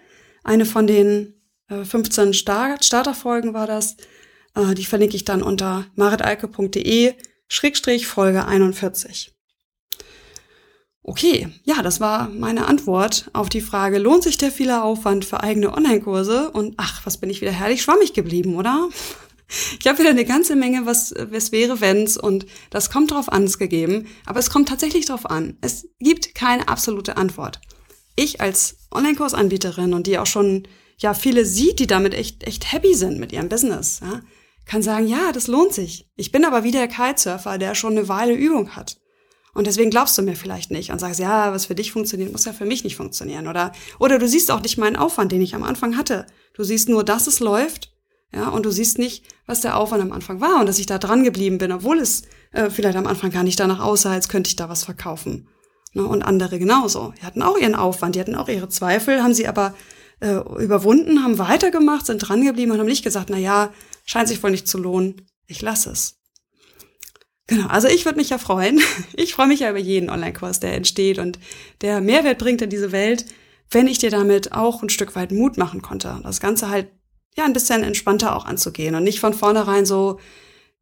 Eine 0.44 0.66
von 0.66 0.88
den 0.88 1.35
15 1.70 2.30
äh, 2.30 2.34
Start 2.34 2.86
Starterfolgen 2.86 3.54
war 3.54 3.68
das. 3.68 3.98
Äh, 4.56 4.74
die 4.76 4.86
verlinke 4.86 5.16
ich 5.16 5.26
dann 5.26 5.42
unter 5.42 5.86
maritalke.de 5.96 7.14
Schrägstrich 7.48 8.08
Folge 8.08 8.46
41. 8.46 9.36
Okay, 11.08 11.50
ja, 11.64 11.84
das 11.84 12.00
war 12.00 12.30
meine 12.30 12.66
Antwort 12.66 13.30
auf 13.34 13.48
die 13.50 13.62
Frage, 13.62 14.00
lohnt 14.00 14.24
sich 14.24 14.40
der 14.40 14.52
viele 14.52 14.82
Aufwand 14.82 15.24
für 15.24 15.42
eigene 15.44 15.72
Online-Kurse? 15.72 16.50
Und 16.50 16.74
ach, 16.78 17.06
was 17.06 17.18
bin 17.20 17.30
ich 17.30 17.42
wieder 17.42 17.52
herrlich 17.52 17.84
schwammig 17.84 18.14
geblieben, 18.14 18.56
oder? 18.56 18.90
Ich 19.80 19.86
habe 19.86 20.00
wieder 20.00 20.10
eine 20.10 20.26
ganze 20.26 20.56
Menge, 20.56 20.88
was, 20.88 21.14
was 21.30 21.52
wäre, 21.52 21.80
wenn's, 21.80 22.18
und 22.18 22.48
das 22.72 22.90
kommt 22.90 23.12
drauf 23.12 23.32
an, 23.32 23.44
ist 23.44 23.60
gegeben, 23.60 24.08
aber 24.26 24.40
es 24.40 24.50
kommt 24.50 24.70
tatsächlich 24.70 25.06
drauf 25.06 25.30
an. 25.30 25.56
Es 25.62 25.88
gibt 26.00 26.34
keine 26.34 26.68
absolute 26.68 27.16
Antwort. 27.16 27.62
Ich 28.16 28.42
als 28.42 28.78
Online-Kursanbieterin 28.90 29.94
und 29.94 30.08
die 30.08 30.18
auch 30.18 30.26
schon 30.26 30.68
ja 30.98 31.14
viele 31.14 31.46
sieht, 31.46 31.80
die 31.80 31.88
damit 31.88 32.14
echt, 32.14 32.44
echt 32.44 32.72
happy 32.72 32.94
sind 32.94 33.20
mit 33.20 33.32
ihrem 33.32 33.50
Business, 33.50 34.02
ja, 34.02 34.22
kann 34.66 34.82
sagen, 34.82 35.08
ja, 35.08 35.32
das 35.32 35.48
lohnt 35.48 35.74
sich. 35.74 36.10
Ich 36.16 36.32
bin 36.32 36.46
aber 36.46 36.64
wie 36.64 36.72
der 36.72 36.88
Kitesurfer, 36.88 37.58
der 37.58 37.76
schon 37.76 37.98
eine 37.98 38.08
Weile 38.08 38.34
Übung 38.34 38.76
hat. 38.76 38.98
Und 39.54 39.68
deswegen 39.68 39.90
glaubst 39.90 40.18
du 40.18 40.22
mir 40.22 40.36
vielleicht 40.36 40.70
nicht 40.70 40.92
und 40.92 41.00
sagst, 41.00 41.20
ja, 41.20 41.54
was 41.54 41.68
für 41.68 41.76
dich 41.76 41.92
funktioniert, 41.92 42.32
muss 42.32 42.46
ja 42.46 42.52
für 42.52 42.66
mich 42.66 42.84
nicht 42.84 42.98
funktionieren. 42.98 43.48
Oder, 43.48 43.72
oder 44.00 44.20
du 44.20 44.28
siehst 44.28 44.52
auch 44.52 44.62
nicht 44.62 44.78
meinen 44.78 44.98
Aufwand, 44.98 45.32
den 45.32 45.42
ich 45.42 45.56
am 45.56 45.64
Anfang 45.64 45.98
hatte. 45.98 46.26
Du 46.54 46.64
siehst 46.64 46.90
nur, 46.90 47.06
dass 47.06 47.28
es 47.28 47.40
läuft, 47.40 47.94
ja, 48.34 48.50
und 48.50 48.66
du 48.66 48.72
siehst 48.72 48.98
nicht, 48.98 49.24
was 49.46 49.62
der 49.62 49.78
Aufwand 49.78 50.02
am 50.02 50.12
Anfang 50.12 50.42
war 50.42 50.60
und 50.60 50.66
dass 50.66 50.78
ich 50.78 50.88
da 50.88 50.98
dran 50.98 51.24
geblieben 51.24 51.58
bin, 51.58 51.72
obwohl 51.72 52.00
es 52.00 52.24
äh, 52.52 52.70
vielleicht 52.70 52.98
am 52.98 53.08
Anfang 53.08 53.32
gar 53.32 53.44
nicht 53.44 53.60
danach 53.60 53.80
aussah, 53.80 54.12
als 54.12 54.28
könnte 54.28 54.50
ich 54.50 54.58
da 54.58 54.68
was 54.68 54.84
verkaufen. 54.84 55.48
Ne? 55.94 56.06
Und 56.06 56.22
andere 56.22 56.60
genauso. 56.60 57.14
Die 57.18 57.26
hatten 57.26 57.42
auch 57.42 57.58
ihren 57.58 57.76
Aufwand, 57.76 58.16
die 58.16 58.20
hatten 58.20 58.36
auch 58.36 58.50
ihre 58.50 58.68
Zweifel, 58.68 59.24
haben 59.24 59.34
sie 59.34 59.48
aber 59.48 59.74
äh, 60.20 60.36
überwunden, 60.64 61.24
haben 61.24 61.38
weitergemacht, 61.38 62.06
sind 62.06 62.20
dran 62.20 62.46
geblieben 62.46 62.72
und 62.72 62.80
haben 62.80 62.88
nicht 62.88 63.04
gesagt, 63.04 63.30
na 63.30 63.38
ja, 63.38 63.74
scheint 64.06 64.28
sich 64.28 64.42
wohl 64.42 64.52
nicht 64.52 64.68
zu 64.68 64.78
lohnen, 64.78 65.28
ich 65.48 65.62
lasse 65.62 65.92
es. 65.92 66.16
Genau, 67.48 67.68
also 67.68 67.88
ich 67.88 68.06
würde 68.06 68.18
mich 68.18 68.30
ja 68.30 68.38
freuen. 68.38 68.82
Ich 69.18 69.34
freue 69.34 69.48
mich 69.48 69.62
ja 69.62 69.70
über 69.70 69.80
jeden 69.80 70.10
Online-Kurs, 70.10 70.60
der 70.60 70.74
entsteht 70.74 71.20
und 71.20 71.40
der 71.82 72.02
Mehrwert 72.02 72.38
bringt 72.38 72.62
in 72.62 72.70
diese 72.70 72.92
Welt, 72.92 73.26
wenn 73.72 73.88
ich 73.88 73.98
dir 73.98 74.10
damit 74.10 74.52
auch 74.52 74.84
ein 74.84 74.90
Stück 74.90 75.16
weit 75.16 75.32
Mut 75.32 75.58
machen 75.58 75.82
konnte. 75.82 76.20
Das 76.24 76.40
Ganze 76.40 76.70
halt 76.70 76.88
ja 77.36 77.46
ein 77.46 77.54
bisschen 77.54 77.84
entspannter 77.84 78.36
auch 78.36 78.46
anzugehen 78.46 78.96
und 78.96 79.04
nicht 79.04 79.20
von 79.20 79.34
vornherein 79.34 79.86
so, 79.86 80.20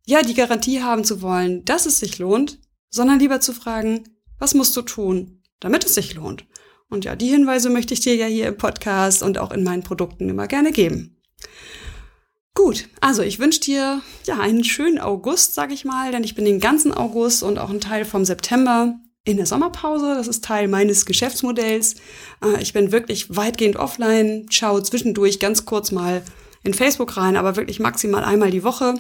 ja, 0.05 0.21
die 0.21 0.33
Garantie 0.33 0.81
haben 0.81 1.03
zu 1.03 1.21
wollen, 1.21 1.63
dass 1.65 1.85
es 1.85 1.99
sich 1.99 2.19
lohnt, 2.19 2.59
sondern 2.89 3.19
lieber 3.19 3.39
zu 3.39 3.53
fragen, 3.53 4.03
was 4.37 4.53
musst 4.53 4.75
du 4.75 4.81
tun, 4.81 5.41
damit 5.59 5.85
es 5.85 5.95
sich 5.95 6.13
lohnt? 6.13 6.45
Und 6.93 7.05
ja, 7.05 7.15
die 7.15 7.27
Hinweise 7.27 7.71
möchte 7.71 7.95
ich 7.95 8.01
dir 8.01 8.15
ja 8.15 8.27
hier 8.27 8.47
im 8.47 8.55
Podcast 8.55 9.23
und 9.23 9.39
auch 9.39 9.51
in 9.51 9.63
meinen 9.63 9.81
Produkten 9.81 10.29
immer 10.29 10.47
gerne 10.47 10.71
geben. 10.71 11.19
Gut, 12.53 12.87
also 13.01 13.23
ich 13.23 13.39
wünsche 13.39 13.61
dir 13.61 14.01
ja 14.27 14.39
einen 14.39 14.63
schönen 14.63 14.99
August, 14.99 15.55
sag 15.55 15.71
ich 15.71 15.85
mal, 15.85 16.11
denn 16.11 16.23
ich 16.23 16.35
bin 16.35 16.45
den 16.45 16.59
ganzen 16.59 16.93
August 16.93 17.41
und 17.41 17.57
auch 17.57 17.71
einen 17.71 17.81
Teil 17.81 18.05
vom 18.05 18.25
September 18.25 18.93
in 19.25 19.37
der 19.37 19.47
Sommerpause. 19.47 20.13
Das 20.13 20.27
ist 20.27 20.43
Teil 20.43 20.67
meines 20.67 21.07
Geschäftsmodells. 21.07 21.95
Äh, 22.43 22.61
ich 22.61 22.73
bin 22.73 22.91
wirklich 22.91 23.35
weitgehend 23.35 23.75
offline, 23.75 24.45
schaue 24.51 24.83
zwischendurch 24.83 25.39
ganz 25.39 25.65
kurz 25.65 25.91
mal 25.91 26.21
in 26.61 26.75
Facebook 26.75 27.17
rein, 27.17 27.37
aber 27.37 27.55
wirklich 27.55 27.79
maximal 27.79 28.23
einmal 28.23 28.51
die 28.51 28.63
Woche. 28.63 28.93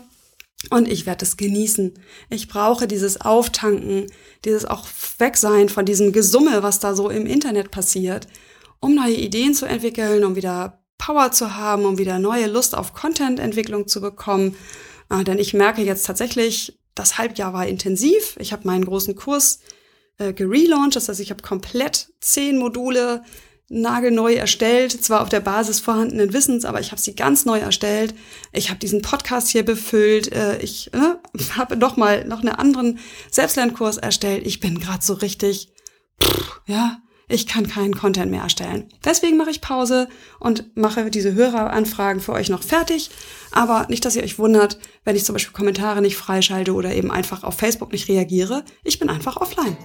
Und 0.69 0.87
ich 0.87 1.05
werde 1.05 1.25
es 1.25 1.37
genießen. 1.37 1.93
Ich 2.29 2.47
brauche 2.47 2.87
dieses 2.87 3.19
Auftanken, 3.19 4.07
dieses 4.45 4.65
auch 4.65 4.87
Wegsein 5.17 5.69
von 5.69 5.85
diesem 5.85 6.13
Gesumme, 6.13 6.63
was 6.63 6.79
da 6.79 6.95
so 6.95 7.09
im 7.09 7.25
Internet 7.25 7.71
passiert, 7.71 8.27
um 8.79 8.95
neue 8.95 9.15
Ideen 9.15 9.53
zu 9.53 9.65
entwickeln, 9.65 10.23
um 10.23 10.35
wieder 10.35 10.83
Power 10.97 11.31
zu 11.31 11.55
haben, 11.55 11.85
um 11.85 11.97
wieder 11.97 12.17
neue 12.19 12.47
Lust 12.47 12.75
auf 12.75 12.93
Content-Entwicklung 12.93 13.87
zu 13.87 13.99
bekommen. 13.99 14.55
Äh, 15.09 15.23
denn 15.23 15.37
ich 15.37 15.53
merke 15.53 15.81
jetzt 15.81 16.05
tatsächlich, 16.05 16.79
das 16.95 17.17
Halbjahr 17.17 17.53
war 17.53 17.67
intensiv. 17.67 18.37
Ich 18.39 18.53
habe 18.53 18.67
meinen 18.67 18.85
großen 18.85 19.15
Kurs 19.15 19.59
äh, 20.17 20.31
gelauncht, 20.31 20.95
das 20.95 21.09
heißt, 21.09 21.19
ich 21.19 21.31
habe 21.31 21.41
komplett 21.41 22.09
zehn 22.21 22.57
Module 22.57 23.23
nagelneu 23.73 24.33
erstellt, 24.33 24.91
zwar 25.03 25.21
auf 25.21 25.29
der 25.29 25.39
Basis 25.39 25.79
vorhandenen 25.79 26.33
Wissens, 26.33 26.65
aber 26.65 26.79
ich 26.79 26.91
habe 26.91 27.01
sie 27.01 27.15
ganz 27.15 27.45
neu 27.45 27.59
erstellt. 27.59 28.13
Ich 28.51 28.69
habe 28.69 28.79
diesen 28.79 29.01
Podcast 29.01 29.49
hier 29.49 29.63
befüllt. 29.63 30.31
Äh, 30.31 30.59
ich 30.59 30.91
äh, 30.93 31.15
habe 31.57 31.75
noch 31.75 31.97
mal 31.97 32.25
noch 32.25 32.39
einen 32.39 32.49
anderen 32.49 32.99
Selbstlernkurs 33.31 33.97
erstellt. 33.97 34.45
Ich 34.45 34.59
bin 34.59 34.79
gerade 34.79 35.03
so 35.03 35.13
richtig, 35.13 35.69
pff, 36.21 36.61
ja, 36.65 36.99
ich 37.27 37.47
kann 37.47 37.67
keinen 37.67 37.95
Content 37.95 38.29
mehr 38.31 38.43
erstellen. 38.43 38.89
Deswegen 39.03 39.37
mache 39.37 39.49
ich 39.49 39.61
Pause 39.61 40.07
und 40.39 40.75
mache 40.75 41.09
diese 41.09 41.33
Höreranfragen 41.33 42.21
für 42.21 42.33
euch 42.33 42.49
noch 42.49 42.63
fertig. 42.63 43.09
Aber 43.51 43.87
nicht, 43.89 44.05
dass 44.05 44.15
ihr 44.15 44.23
euch 44.23 44.37
wundert, 44.37 44.77
wenn 45.03 45.15
ich 45.15 45.25
zum 45.25 45.33
Beispiel 45.33 45.53
Kommentare 45.53 46.01
nicht 46.01 46.17
freischalte 46.17 46.73
oder 46.73 46.93
eben 46.93 47.11
einfach 47.11 47.43
auf 47.43 47.57
Facebook 47.57 47.91
nicht 47.91 48.09
reagiere. 48.09 48.63
Ich 48.83 48.99
bin 48.99 49.09
einfach 49.09 49.37
offline. 49.37 49.77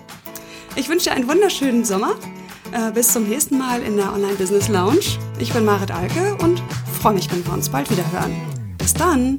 Ich 0.76 0.88
wünsche 0.88 1.10
dir 1.10 1.16
einen 1.16 1.28
wunderschönen 1.28 1.84
Sommer. 1.84 2.16
Äh, 2.72 2.92
bis 2.92 3.12
zum 3.12 3.28
nächsten 3.28 3.56
Mal 3.56 3.82
in 3.82 3.96
der 3.96 4.12
Online 4.12 4.34
Business 4.34 4.68
Lounge. 4.68 5.18
Ich 5.38 5.52
bin 5.52 5.64
Marit 5.64 5.90
Alke 5.90 6.36
und 6.42 6.62
freue 7.00 7.14
mich, 7.14 7.30
wenn 7.30 7.44
wir 7.46 7.52
uns 7.52 7.68
bald 7.68 7.90
wieder 7.90 8.04
hören. 8.12 8.32
Bis 8.76 8.92
dann! 8.92 9.38